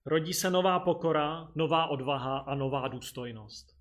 Rodí 0.08 0.34
se 0.34 0.50
nová 0.50 0.80
pokora, 0.80 1.52
nová 1.56 1.88
odvaha 1.88 2.38
a 2.38 2.56
nová 2.56 2.88
důstojnost. 2.88 3.78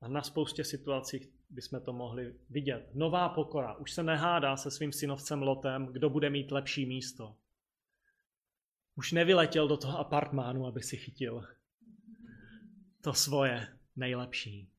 A 0.00 0.08
na 0.08 0.22
spoustě 0.22 0.64
situacích 0.64 1.28
bychom 1.50 1.80
to 1.80 1.92
mohli 1.92 2.34
vidět. 2.50 2.90
Nová 2.94 3.28
pokora. 3.28 3.76
Už 3.76 3.92
se 3.92 4.02
nehádá 4.02 4.56
se 4.56 4.70
svým 4.70 4.92
synovcem 4.92 5.42
Lotem, 5.42 5.86
kdo 5.86 6.10
bude 6.10 6.30
mít 6.30 6.50
lepší 6.52 6.86
místo. 6.86 7.36
Už 8.94 9.12
nevyletěl 9.12 9.68
do 9.68 9.76
toho 9.76 9.98
apartmánu, 9.98 10.66
aby 10.66 10.82
si 10.82 10.96
chytil 10.96 11.44
to 13.02 13.12
svoje 13.12 13.78
nejlepší. 13.96 14.70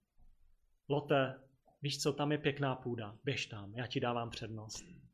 Lote, 0.89 1.39
víš 1.81 2.01
co, 2.01 2.13
tam 2.13 2.31
je 2.31 2.37
pěkná 2.37 2.75
půda, 2.75 3.17
běž 3.23 3.45
tam, 3.45 3.75
já 3.75 3.87
ti 3.87 3.99
dávám 3.99 4.29
přednost. 4.29 5.04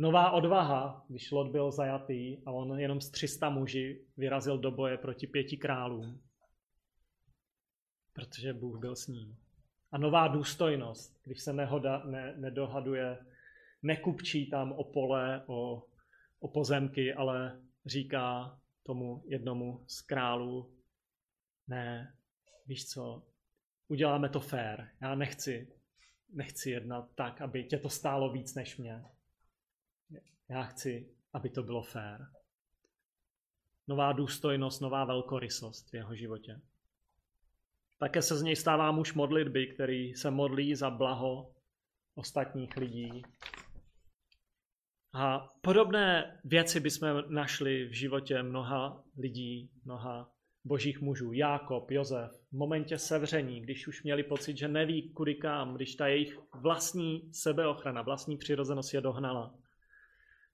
Nová 0.00 0.30
odvaha, 0.30 1.04
když 1.08 1.30
Lot 1.30 1.50
byl 1.50 1.70
zajatý 1.70 2.38
a 2.46 2.50
on 2.50 2.80
jenom 2.80 3.00
z 3.00 3.10
300 3.10 3.50
muži 3.50 4.04
vyrazil 4.16 4.58
do 4.58 4.70
boje 4.70 4.98
proti 4.98 5.26
pěti 5.26 5.56
králům, 5.56 6.22
protože 8.12 8.52
Bůh 8.52 8.78
byl 8.78 8.96
s 8.96 9.06
ním. 9.06 9.36
A 9.92 9.98
nová 9.98 10.28
důstojnost, 10.28 11.20
když 11.24 11.42
se 11.42 11.52
nehoda, 11.52 12.02
ne, 12.04 12.34
nedohaduje, 12.36 13.18
nekupčí 13.82 14.50
tam 14.50 14.72
o 14.72 14.84
pole, 14.84 15.44
o, 15.46 15.84
o 16.40 16.48
pozemky, 16.48 17.14
ale 17.14 17.60
říká 17.86 18.58
tomu 18.82 19.22
jednomu 19.26 19.84
z 19.86 20.00
králů, 20.00 20.74
ne, 21.68 22.14
víš 22.66 22.88
co, 22.88 23.22
uděláme 23.88 24.28
to 24.28 24.40
fair. 24.40 24.88
Já 25.02 25.14
nechci, 25.14 25.72
nechci 26.32 26.70
jednat 26.70 27.08
tak, 27.14 27.40
aby 27.40 27.64
tě 27.64 27.78
to 27.78 27.88
stálo 27.88 28.32
víc 28.32 28.54
než 28.54 28.76
mě. 28.76 29.04
Já 30.50 30.62
chci, 30.62 31.08
aby 31.32 31.50
to 31.50 31.62
bylo 31.62 31.82
fair. 31.82 32.20
Nová 33.88 34.12
důstojnost, 34.12 34.80
nová 34.80 35.04
velkorysost 35.04 35.90
v 35.90 35.94
jeho 35.94 36.14
životě. 36.14 36.60
Také 37.98 38.22
se 38.22 38.36
z 38.36 38.42
něj 38.42 38.56
stává 38.56 38.92
muž 38.92 39.14
modlitby, 39.14 39.66
který 39.66 40.14
se 40.14 40.30
modlí 40.30 40.74
za 40.74 40.90
blaho 40.90 41.54
ostatních 42.14 42.76
lidí. 42.76 43.22
A 45.12 45.48
podobné 45.60 46.40
věci 46.44 46.80
bychom 46.80 47.08
našli 47.28 47.84
v 47.84 47.92
životě 47.92 48.42
mnoha 48.42 49.04
lidí, 49.18 49.70
mnoha 49.84 50.30
božích 50.64 51.00
mužů. 51.00 51.32
Jákob, 51.32 51.90
Jozef, 51.90 52.30
v 52.48 52.52
momentě 52.52 52.98
sevření, 52.98 53.60
když 53.60 53.88
už 53.88 54.02
měli 54.02 54.22
pocit, 54.22 54.56
že 54.56 54.68
neví 54.68 55.10
kudy 55.10 55.34
kam, 55.34 55.74
když 55.74 55.94
ta 55.94 56.06
jejich 56.06 56.38
vlastní 56.54 57.34
sebeochrana, 57.34 58.02
vlastní 58.02 58.36
přirozenost 58.36 58.94
je 58.94 59.00
dohnala. 59.00 59.54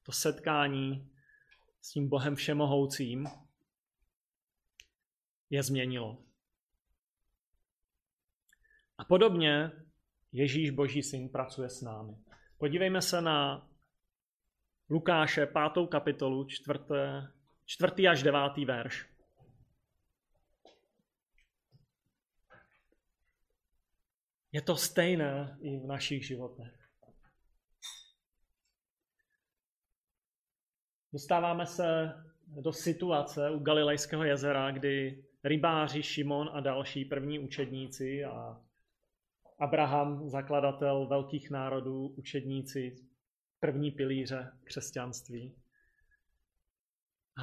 To 0.05 0.13
setkání 0.13 1.11
s 1.81 1.91
tím 1.91 2.09
Bohem 2.09 2.35
všemohoucím 2.35 3.27
je 5.51 5.63
změnilo. 5.63 6.25
A 8.99 9.05
podobně 9.05 9.71
Ježíš 10.33 10.71
Boží 10.71 11.03
syn 11.03 11.29
pracuje 11.29 11.71
s 11.71 11.83
námi. 11.83 12.17
Podívejme 12.59 13.03
se 13.03 13.21
na 13.21 13.69
Lukáše, 14.91 15.47
pátou 15.47 15.87
kapitolu, 15.87 16.45
čtvrté, 16.45 17.33
čtvrtý 17.65 18.09
až 18.09 18.23
devátý 18.23 18.65
verš. 18.65 19.09
Je 24.53 24.63
to 24.63 24.77
stejné 24.77 25.59
i 25.61 25.79
v 25.79 25.87
našich 25.87 26.27
životech. 26.27 26.84
Dostáváme 31.15 31.67
se 31.67 32.13
do 32.47 32.73
situace 32.73 33.51
u 33.51 33.59
Galilejského 33.59 34.25
jezera, 34.25 34.71
kdy 34.71 35.25
rybáři 35.45 36.03
Šimon 36.03 36.51
a 36.53 36.61
další 36.61 37.05
první 37.05 37.39
učedníci 37.39 38.25
a 38.25 38.61
Abraham, 39.59 40.29
zakladatel 40.29 41.07
velkých 41.07 41.51
národů, 41.51 42.09
učedníci, 42.09 42.97
první 43.61 43.91
pilíře 43.91 44.53
křesťanství. 44.65 45.55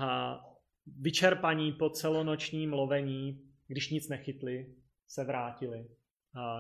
A 0.01 0.39
vyčerpaní 0.87 1.71
po 1.71 1.89
celonočním 1.89 2.73
lovení, 2.73 3.51
když 3.67 3.89
nic 3.89 4.09
nechytli, 4.09 4.75
se 5.07 5.23
vrátili 5.23 5.87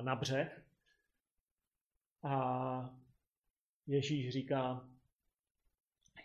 na 0.01 0.15
břeh. 0.15 0.61
A 2.23 2.95
Ježíš 3.87 4.33
říká, 4.33 4.90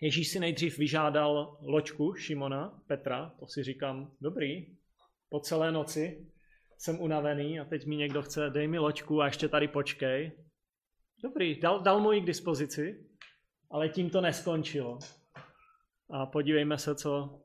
Ježíš 0.01 0.29
si 0.29 0.41
nejdřív 0.41 0.79
vyžádal 0.79 1.59
loďku 1.63 2.15
Šimona, 2.15 2.81
Petra, 2.87 3.33
to 3.41 3.47
si 3.47 3.63
říkám, 3.63 4.13
dobrý, 4.21 4.67
po 5.29 5.41
celé 5.41 5.73
noci 5.73 6.27
jsem 6.79 7.01
unavený 7.01 7.61
a 7.61 7.65
teď 7.65 7.87
mi 7.87 7.97
někdo 7.97 8.23
chce, 8.23 8.51
dej 8.51 8.69
mi 8.69 8.79
loďku 8.79 9.23
a 9.23 9.27
ještě 9.27 9.49
tady 9.49 9.69
počkej. 9.69 10.33
Dobrý, 11.23 11.61
dal, 11.61 11.81
dal 11.81 12.01
mu 12.01 12.13
ji 12.13 12.21
k 12.21 12.27
dispozici, 12.27 13.07
ale 13.71 13.89
tím 13.89 14.11
to 14.11 14.21
neskončilo. 14.21 14.99
A 16.11 16.27
podívejme 16.27 16.79
se, 16.79 16.95
co 16.95 17.41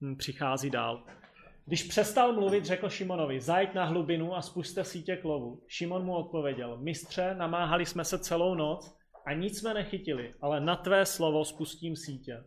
hm, 0.00 0.16
přichází 0.16 0.70
dál. 0.70 1.06
Když 1.66 1.82
přestal 1.82 2.32
mluvit, 2.32 2.64
řekl 2.64 2.88
Šimonovi, 2.88 3.40
zajď 3.40 3.74
na 3.74 3.84
hlubinu 3.84 4.36
a 4.36 4.42
spuste 4.42 4.84
sítě 4.84 5.16
k 5.16 5.24
lovu. 5.24 5.64
Šimon 5.68 6.04
mu 6.04 6.14
odpověděl, 6.14 6.78
mistře, 6.78 7.34
namáhali 7.34 7.86
jsme 7.86 8.04
se 8.04 8.18
celou 8.18 8.54
noc 8.54 9.01
a 9.26 9.32
nic 9.32 9.58
jsme 9.58 9.74
nechytili, 9.74 10.30
ale 10.40 10.60
na 10.60 10.76
tvé 10.76 11.06
slovo 11.06 11.44
spustím 11.44 11.96
sítě. 11.96 12.44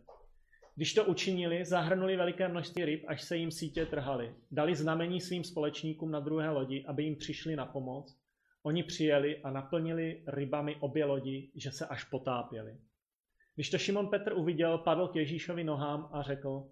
Když 0.76 0.94
to 0.94 1.06
učinili, 1.06 1.66
zahrnuli 1.66 2.18
veliké 2.18 2.48
množství 2.48 2.86
ryb, 2.86 3.04
až 3.08 3.22
se 3.22 3.38
jim 3.38 3.52
sítě 3.52 3.86
trhaly. 3.86 4.36
Dali 4.52 4.76
znamení 4.76 5.22
svým 5.22 5.44
společníkům 5.44 6.12
na 6.12 6.20
druhé 6.20 6.50
lodi, 6.50 6.86
aby 6.88 7.04
jim 7.04 7.16
přišli 7.16 7.56
na 7.56 7.66
pomoc. 7.66 8.18
Oni 8.64 8.84
přijeli 8.84 9.42
a 9.42 9.52
naplnili 9.52 10.24
rybami 10.28 10.76
obě 10.80 11.06
lodi, 11.06 11.52
že 11.56 11.72
se 11.72 11.86
až 11.86 12.04
potápěli. 12.04 12.78
Když 13.56 13.70
to 13.70 13.78
Šimon 13.78 14.08
Petr 14.08 14.34
uviděl, 14.34 14.78
padl 14.78 15.08
k 15.08 15.16
Ježíšovi 15.16 15.64
nohám 15.64 16.10
a 16.12 16.22
řekl, 16.22 16.64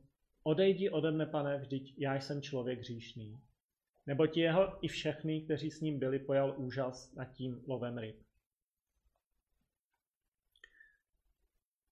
odejdi 0.44 0.90
ode 0.90 1.12
mne, 1.12 1.26
pane, 1.26 1.58
vždyť 1.58 1.94
já 1.98 2.16
jsem 2.16 2.42
člověk 2.42 2.80
hříšný. 2.80 3.40
Nebo 4.08 4.26
jeho 4.36 4.86
i 4.86 4.88
všechny, 4.88 5.42
kteří 5.42 5.72
s 5.72 5.82
ním 5.82 6.00
byli, 6.00 6.20
pojal 6.20 6.54
úžas 6.58 7.14
nad 7.16 7.26
tím 7.26 7.62
lovem 7.68 7.98
ryb. 7.98 8.16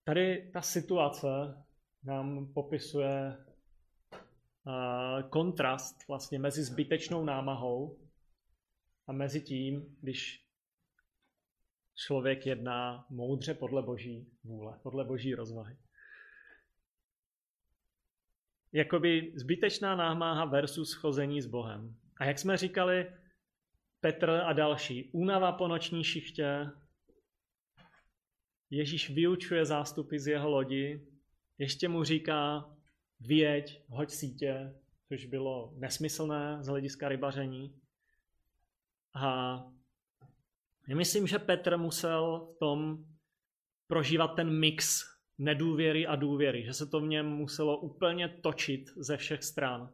Tady 0.04 0.50
ta 0.52 0.62
situace 0.62 1.28
nám 2.04 2.52
popisuje 2.52 3.36
kontrast 5.30 6.08
vlastně 6.08 6.38
mezi 6.38 6.64
zbytečnou 6.64 7.24
námahou 7.24 7.98
a 9.06 9.12
mezi 9.12 9.40
tím, 9.40 9.96
když 10.00 10.46
člověk 11.94 12.46
jedná 12.46 13.06
moudře 13.10 13.54
podle 13.54 13.82
boží 13.82 14.26
vůle, 14.44 14.78
podle 14.82 15.04
boží 15.04 15.34
rozvahy. 15.34 15.76
Jakoby 18.72 19.32
zbytečná 19.36 19.96
námaha 19.96 20.44
versus 20.44 20.94
chození 20.94 21.42
s 21.42 21.46
Bohem. 21.46 21.96
A 22.16 22.24
jak 22.24 22.38
jsme 22.38 22.56
říkali, 22.56 23.12
Petr 24.00 24.30
a 24.30 24.52
další, 24.52 25.10
únava 25.12 25.52
po 25.52 25.68
noční 25.68 26.04
šichtě, 26.04 26.66
Ježíš 28.72 29.10
vyučuje 29.10 29.64
zástupy 29.64 30.18
z 30.18 30.26
jeho 30.26 30.50
lodi, 30.50 31.06
ještě 31.58 31.88
mu 31.88 32.04
říká, 32.04 32.70
vyjeď, 33.20 33.82
hoď 33.88 34.10
sítě, 34.10 34.74
což 35.08 35.26
bylo 35.26 35.72
nesmyslné 35.76 36.58
z 36.60 36.66
hlediska 36.66 37.08
rybaření. 37.08 37.74
A 39.14 39.54
já 40.88 40.96
myslím, 40.96 41.26
že 41.26 41.38
Petr 41.38 41.76
musel 41.76 42.48
v 42.54 42.58
tom 42.58 43.04
prožívat 43.86 44.28
ten 44.28 44.58
mix 44.58 45.04
nedůvěry 45.38 46.06
a 46.06 46.16
důvěry, 46.16 46.64
že 46.64 46.72
se 46.72 46.86
to 46.86 47.00
v 47.00 47.08
něm 47.08 47.26
muselo 47.26 47.78
úplně 47.78 48.28
točit 48.28 48.90
ze 48.96 49.16
všech 49.16 49.42
stran. 49.42 49.92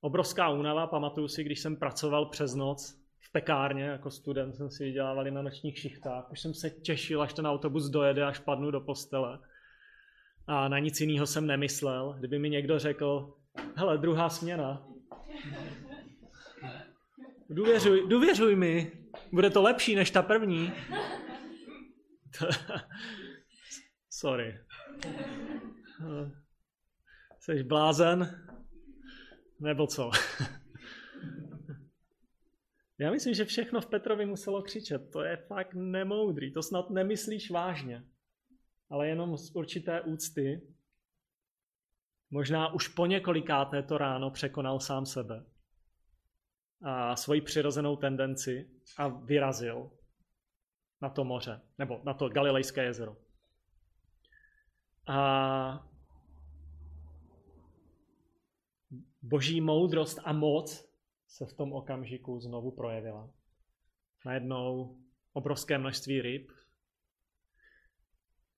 Obrovská 0.00 0.50
únava, 0.50 0.86
pamatuju 0.86 1.28
si, 1.28 1.44
když 1.44 1.60
jsem 1.60 1.76
pracoval 1.76 2.26
přes 2.26 2.54
noc 2.54 3.03
pekárně, 3.34 3.84
jako 3.84 4.10
student 4.10 4.56
jsem 4.56 4.70
si 4.70 4.84
vydělávali 4.84 5.30
na 5.30 5.42
nočních 5.42 5.78
šichtách, 5.78 6.30
už 6.32 6.40
jsem 6.40 6.54
se 6.54 6.70
těšil, 6.70 7.22
až 7.22 7.32
ten 7.32 7.46
autobus 7.46 7.90
dojede, 7.90 8.24
až 8.24 8.38
padnu 8.38 8.70
do 8.70 8.80
postele 8.80 9.38
a 10.46 10.68
na 10.68 10.78
nic 10.78 11.00
jiného 11.00 11.26
jsem 11.26 11.46
nemyslel. 11.46 12.16
Kdyby 12.18 12.38
mi 12.38 12.50
někdo 12.50 12.78
řekl, 12.78 13.34
hele, 13.74 13.98
druhá 13.98 14.28
směna, 14.28 14.86
důvěřuj, 17.50 18.08
důvěřuj 18.08 18.56
mi, 18.56 18.92
bude 19.32 19.50
to 19.50 19.62
lepší 19.62 19.94
než 19.94 20.10
ta 20.10 20.22
první. 20.22 20.72
Sorry. 24.10 24.58
Jsi 27.40 27.62
blázen? 27.62 28.44
Nebo 29.60 29.86
co? 29.86 30.10
Já 32.98 33.10
myslím, 33.10 33.34
že 33.34 33.44
všechno 33.44 33.80
v 33.80 33.86
Petrovi 33.86 34.26
muselo 34.26 34.62
křičet. 34.62 35.10
To 35.10 35.22
je 35.22 35.36
fakt 35.36 35.74
nemoudrý. 35.74 36.52
To 36.52 36.62
snad 36.62 36.90
nemyslíš 36.90 37.50
vážně 37.50 38.04
ale 38.90 39.08
jenom 39.08 39.36
z 39.36 39.50
určité 39.50 40.00
úcty, 40.00 40.62
možná 42.30 42.72
už 42.72 42.88
po 42.88 43.06
několikáté 43.06 43.82
to 43.82 43.98
ráno 43.98 44.30
překonal 44.30 44.80
sám 44.80 45.06
sebe 45.06 45.44
a 46.82 47.16
svoji 47.16 47.40
přirozenou 47.40 47.96
tendenci 47.96 48.70
a 48.96 49.08
vyrazil 49.08 49.90
na 51.00 51.10
to 51.10 51.24
moře, 51.24 51.60
nebo 51.78 52.00
na 52.04 52.14
to 52.14 52.28
Galilejské 52.28 52.84
jezero. 52.84 53.16
A 55.06 55.86
boží 59.22 59.60
moudrost 59.60 60.18
a 60.24 60.32
moc 60.32 60.93
se 61.34 61.46
v 61.46 61.52
tom 61.52 61.72
okamžiku 61.72 62.40
znovu 62.40 62.70
projevila. 62.70 63.30
Najednou 64.26 64.98
obrovské 65.32 65.78
množství 65.78 66.22
ryb 66.22 66.50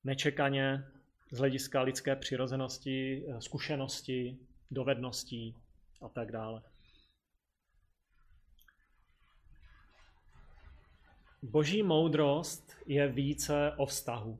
nečekaně 0.04 0.84
z 1.32 1.38
hlediska 1.38 1.82
lidské 1.82 2.16
přirozenosti, 2.16 3.26
eh, 3.28 3.40
zkušenosti, 3.40 4.38
dovedností 4.70 5.56
a 6.02 6.08
tak 6.08 6.32
dále. 6.32 6.62
Boží 11.42 11.82
moudrost 11.82 12.76
je 12.86 13.08
více 13.08 13.72
o 13.76 13.86
vztahu, 13.86 14.38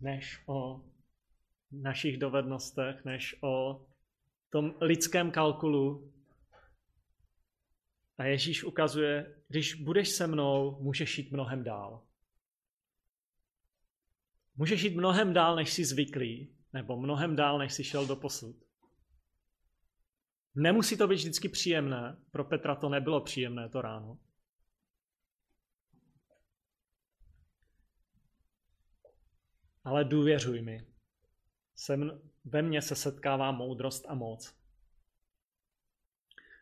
než 0.00 0.42
o 0.46 0.84
našich 1.72 2.18
dovednostech, 2.18 3.04
než 3.04 3.36
o 3.42 3.86
tom 4.54 4.74
lidském 4.80 5.30
kalkulu. 5.30 6.12
A 8.18 8.24
Ježíš 8.24 8.64
ukazuje, 8.64 9.42
když 9.48 9.74
budeš 9.74 10.08
se 10.08 10.26
mnou, 10.26 10.82
můžeš 10.82 11.18
jít 11.18 11.32
mnohem 11.32 11.64
dál. 11.64 12.06
Můžeš 14.56 14.82
jít 14.82 14.96
mnohem 14.96 15.32
dál, 15.32 15.56
než 15.56 15.72
jsi 15.72 15.84
zvyklý, 15.84 16.56
nebo 16.72 16.96
mnohem 16.96 17.36
dál, 17.36 17.58
než 17.58 17.72
jsi 17.72 17.84
šel 17.84 18.06
do 18.06 18.16
posud. 18.16 18.56
Nemusí 20.54 20.96
to 20.96 21.08
být 21.08 21.16
vždycky 21.16 21.48
příjemné. 21.48 22.16
Pro 22.30 22.44
Petra 22.44 22.74
to 22.74 22.88
nebylo 22.88 23.20
příjemné 23.20 23.68
to 23.68 23.82
ráno. 23.82 24.18
Ale 29.84 30.04
důvěřuj 30.04 30.62
mi. 30.62 30.86
Sem, 31.74 32.20
ve 32.44 32.62
mně 32.62 32.82
se 32.82 32.94
setkává 32.94 33.52
moudrost 33.52 34.04
a 34.08 34.14
moc. 34.14 34.54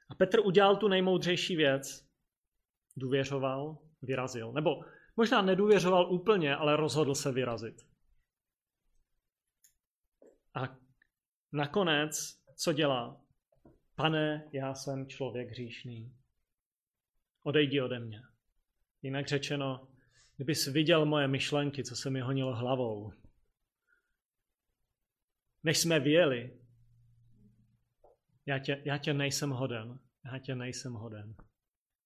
A 0.08 0.14
Petr 0.14 0.40
udělal 0.40 0.76
tu 0.76 0.88
nejmoudřejší 0.88 1.56
věc. 1.56 2.06
Důvěřoval, 2.96 3.78
vyrazil. 4.02 4.52
Nebo 4.52 4.84
Možná 5.16 5.42
nedůvěřoval 5.42 6.12
úplně, 6.12 6.56
ale 6.56 6.76
rozhodl 6.76 7.14
se 7.14 7.32
vyrazit. 7.32 7.86
A 10.54 10.78
nakonec, 11.52 12.40
co 12.56 12.72
dělá? 12.72 13.20
Pane, 13.94 14.48
já 14.52 14.74
jsem 14.74 15.06
člověk 15.06 15.50
hříšný. 15.50 16.16
Odejdi 17.42 17.80
ode 17.80 17.98
mě. 17.98 18.22
Jinak 19.02 19.28
řečeno, 19.28 19.88
kdybys 20.36 20.66
viděl 20.66 21.06
moje 21.06 21.28
myšlenky, 21.28 21.84
co 21.84 21.96
se 21.96 22.10
mi 22.10 22.20
honilo 22.20 22.54
hlavou. 22.54 23.12
Než 25.64 25.78
jsme 25.78 26.00
vyjeli, 26.00 26.58
já 28.46 28.58
tě, 28.58 28.82
já 28.84 28.98
tě 28.98 29.14
nejsem 29.14 29.50
hoden. 29.50 29.98
Já 30.24 30.38
tě 30.38 30.54
nejsem 30.54 30.92
hoden. 30.92 31.34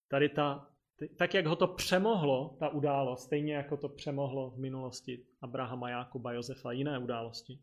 Tady 0.09 0.29
ta 0.29 0.77
tak 1.19 1.35
jak 1.35 1.47
ho 1.47 1.57
to 1.57 1.67
přemohlo, 1.67 2.57
ta 2.61 2.69
událost, 2.69 3.25
stejně 3.25 3.55
jako 3.55 3.77
to 3.77 3.89
přemohlo 3.89 4.51
v 4.51 4.59
minulosti 4.59 5.27
Abrahama, 5.41 5.91
Jákuba, 5.91 6.33
Josefa, 6.33 6.73
jiné 6.73 6.99
události. 6.99 7.63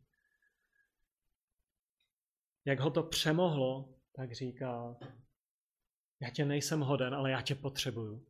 Jak 2.66 2.80
ho 2.80 2.92
to 2.92 3.04
přemohlo, 3.04 3.96
tak 4.16 4.32
říká, 4.32 4.96
já 6.20 6.30
tě 6.30 6.46
nejsem 6.46 6.80
hoden, 6.80 7.16
ale 7.16 7.32
já 7.32 7.42
tě 7.42 7.56
potřebuju. 7.56 8.26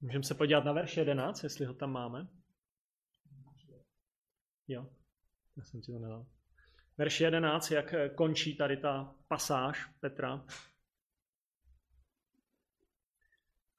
Můžeme 0.00 0.24
se 0.24 0.34
podívat 0.34 0.64
na 0.64 0.72
verš 0.72 0.96
11, 0.96 1.42
jestli 1.42 1.64
ho 1.66 1.74
tam 1.74 1.92
máme. 1.92 2.28
Jo, 4.68 4.86
já 5.56 5.64
jsem 5.64 5.80
ti 5.80 5.92
to 5.92 5.98
nedal. 5.98 6.26
Verš 6.98 7.20
11, 7.20 7.70
jak 7.70 7.94
končí 8.14 8.56
tady 8.56 8.76
ta 8.76 9.14
pasáž 9.28 9.86
Petra. 10.00 10.44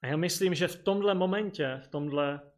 A 0.02 0.06
já 0.06 0.16
myslím, 0.16 0.54
že 0.54 0.68
v 0.68 0.82
tomhle 0.82 1.14
momentě, 1.14 1.80
v 1.84 1.88
tomhle, 1.88 2.52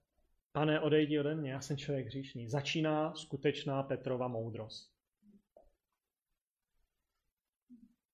pane, 0.53 0.81
odejdi 0.81 1.21
ode 1.21 1.35
mě, 1.35 1.53
já 1.53 1.61
jsem 1.61 1.77
člověk 1.77 2.07
hříšný, 2.07 2.49
začíná 2.49 3.15
skutečná 3.15 3.83
Petrova 3.83 4.29
moudrost. 4.29 4.93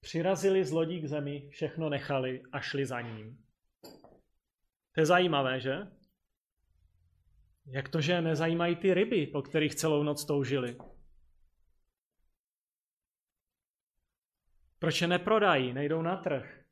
Přirazili 0.01 0.65
z 0.65 0.71
lodí 0.71 1.01
k 1.01 1.09
zemi, 1.09 1.49
všechno 1.51 1.89
nechali 1.89 2.43
a 2.53 2.61
šli 2.61 2.87
za 2.87 3.01
ním. 3.01 3.45
To 4.93 5.01
je 5.01 5.07
zajímavé, 5.07 5.61
že? 5.61 5.98
Jak 7.71 7.89
to, 7.89 8.01
že 8.01 8.21
nezajímají 8.21 8.77
ty 8.77 8.95
ryby, 8.95 9.27
po 9.27 9.43
kterých 9.43 9.75
celou 9.75 10.03
noc 10.03 10.25
toužili? 10.25 10.77
Proč 14.79 15.01
je 15.01 15.09
neprodají, 15.09 15.73
nejdou 15.73 16.03
na 16.03 16.17
trh? 16.17 16.65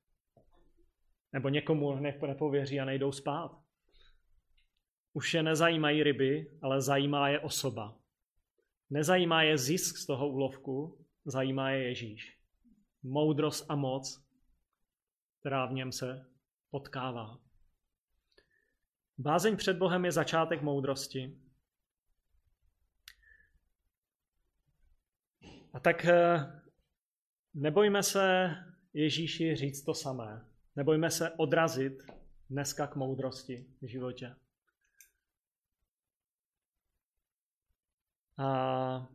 Nebo 1.32 1.48
někomu 1.48 1.96
nepověří 2.26 2.80
a 2.80 2.84
nejdou 2.84 3.12
spát? 3.12 3.62
Už 5.12 5.34
je 5.34 5.42
nezajímají 5.42 6.02
ryby, 6.02 6.58
ale 6.62 6.80
zajímá 6.80 7.28
je 7.28 7.40
osoba. 7.40 7.98
Nezajímá 8.90 9.42
je 9.42 9.58
zisk 9.58 9.96
z 9.96 10.06
toho 10.06 10.28
úlovku, 10.28 11.06
zajímá 11.24 11.70
je 11.70 11.82
Ježíš. 11.88 12.38
Moudrost 13.02 13.66
a 13.68 13.76
moc, 13.76 14.26
která 15.40 15.66
v 15.66 15.72
něm 15.72 15.92
se 15.92 16.26
potkává. 16.70 17.45
Bázeň 19.18 19.56
před 19.56 19.76
Bohem 19.76 20.04
je 20.04 20.12
začátek 20.12 20.62
moudrosti. 20.62 21.38
A 25.72 25.80
tak 25.80 26.04
eh, 26.04 26.62
nebojme 27.54 28.02
se 28.02 28.50
Ježíši 28.92 29.56
říct 29.56 29.82
to 29.82 29.94
samé. 29.94 30.44
Nebojme 30.76 31.10
se 31.10 31.30
odrazit 31.30 32.02
dneska 32.50 32.86
k 32.86 32.96
moudrosti 32.96 33.66
v 33.82 33.86
životě. 33.86 34.36
A 38.38 39.08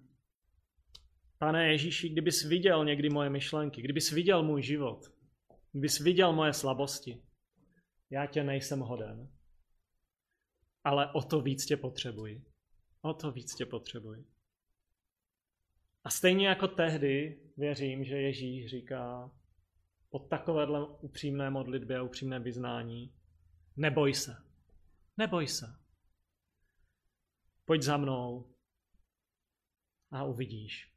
pane 1.37 1.71
Ježíši, 1.71 2.09
kdybys 2.09 2.43
viděl 2.43 2.85
někdy 2.85 3.09
moje 3.09 3.29
myšlenky, 3.29 3.81
kdybys 3.81 4.11
viděl 4.11 4.43
můj 4.43 4.61
život, 4.61 5.13
kdybys 5.71 5.99
viděl 5.99 6.33
moje 6.33 6.53
slabosti, 6.53 7.21
já 8.09 8.25
tě 8.25 8.43
nejsem 8.43 8.79
hoden 8.79 9.29
ale 10.83 11.11
o 11.11 11.21
to 11.21 11.41
víc 11.41 11.65
tě 11.65 11.77
potřebuji. 11.77 12.45
O 13.01 13.13
to 13.13 13.31
víc 13.31 13.55
tě 13.55 13.65
potřebuji. 13.65 14.25
A 16.03 16.09
stejně 16.09 16.47
jako 16.47 16.67
tehdy 16.67 17.41
věřím, 17.57 18.03
že 18.03 18.21
Ježíš 18.21 18.69
říká 18.69 19.31
po 20.09 20.19
takovéhle 20.19 20.87
upřímné 20.87 21.49
modlitbě 21.49 21.97
a 21.97 22.03
upřímné 22.03 22.39
vyznání, 22.39 23.13
neboj 23.77 24.13
se, 24.13 24.35
neboj 25.17 25.47
se. 25.47 25.75
Pojď 27.65 27.81
za 27.81 27.97
mnou 27.97 28.55
a 30.11 30.23
uvidíš. 30.23 30.93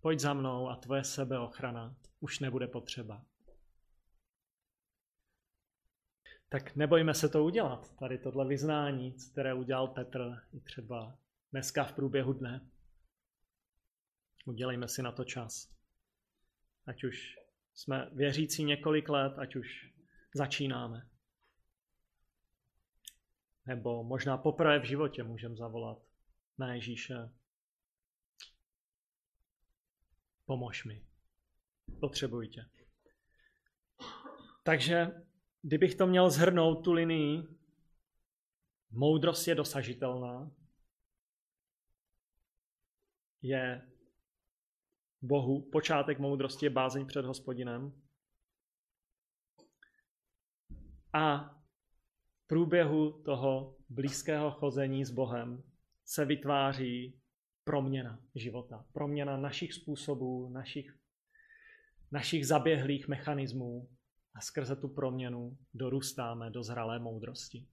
Pojď 0.00 0.20
za 0.20 0.34
mnou 0.34 0.68
a 0.68 0.76
tvoje 0.76 1.04
sebeochrana 1.04 1.96
už 2.20 2.40
nebude 2.40 2.66
potřeba. 2.66 3.24
Tak 6.52 6.76
nebojme 6.76 7.14
se 7.14 7.28
to 7.28 7.44
udělat. 7.44 7.96
Tady 7.96 8.18
tohle 8.18 8.48
vyznání, 8.48 9.12
které 9.32 9.54
udělal 9.54 9.88
Petr 9.88 10.42
i 10.52 10.60
třeba 10.60 11.18
dneska 11.52 11.84
v 11.84 11.92
průběhu 11.92 12.32
dne. 12.32 12.70
Udělejme 14.46 14.88
si 14.88 15.02
na 15.02 15.12
to 15.12 15.24
čas. 15.24 15.74
Ať 16.86 17.04
už 17.04 17.38
jsme 17.74 18.10
věřící 18.12 18.64
několik 18.64 19.08
let, 19.08 19.38
ať 19.38 19.56
už 19.56 19.92
začínáme. 20.34 21.08
Nebo 23.66 24.04
možná 24.04 24.38
poprvé 24.38 24.78
v 24.78 24.84
životě 24.84 25.22
můžeme 25.22 25.56
zavolat 25.56 25.98
na 26.58 26.74
Ježíše. 26.74 27.14
Pomož 30.44 30.84
mi. 30.84 31.04
Potřebuji 32.00 32.48
tě. 32.48 32.66
Takže 34.62 35.22
Kdybych 35.62 35.94
to 35.94 36.06
měl 36.06 36.30
zhrnout, 36.30 36.84
tu 36.84 36.92
linii, 36.92 37.42
moudrost 38.90 39.48
je 39.48 39.54
dosažitelná, 39.54 40.50
je 43.42 43.88
Bohu, 45.22 45.70
počátek 45.70 46.18
moudrosti 46.18 46.66
je 46.66 46.70
bázeň 46.70 47.06
před 47.06 47.24
hospodinem. 47.24 48.02
A 51.12 51.54
v 52.44 52.46
průběhu 52.46 53.22
toho 53.22 53.76
blízkého 53.88 54.50
chození 54.50 55.04
s 55.04 55.10
Bohem 55.10 55.62
se 56.04 56.24
vytváří 56.24 57.20
proměna 57.64 58.22
života, 58.34 58.86
proměna 58.92 59.36
našich 59.36 59.72
způsobů, 59.72 60.48
našich, 60.48 60.98
našich 62.12 62.46
zaběhlých 62.46 63.08
mechanismů, 63.08 63.88
a 64.34 64.40
skrze 64.40 64.76
tu 64.76 64.88
proměnu 64.88 65.58
dorůstáme 65.74 66.50
do 66.50 66.62
zralé 66.62 66.98
moudrosti. 66.98 67.66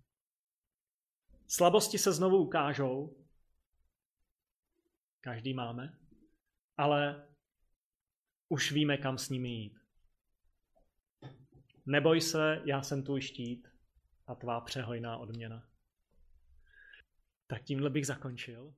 Slabosti 1.48 1.98
se 1.98 2.14
znovu 2.14 2.38
ukážou, 2.38 3.18
každý 5.22 5.54
máme, 5.54 6.00
ale 6.78 7.28
už 8.50 8.72
víme, 8.72 8.98
kam 8.98 9.18
s 9.18 9.30
nimi 9.30 9.50
jít. 9.50 9.80
Neboj 11.86 12.22
se, 12.22 12.62
já 12.66 12.82
jsem 12.82 13.04
tvůj 13.04 13.22
štít 13.22 13.68
a 14.28 14.36
tvá 14.36 14.62
přehojná 14.62 15.18
odměna. 15.18 15.70
Tak 17.48 17.64
tímhle 17.64 17.90
bych 17.90 18.08
zakončil. 18.08 18.76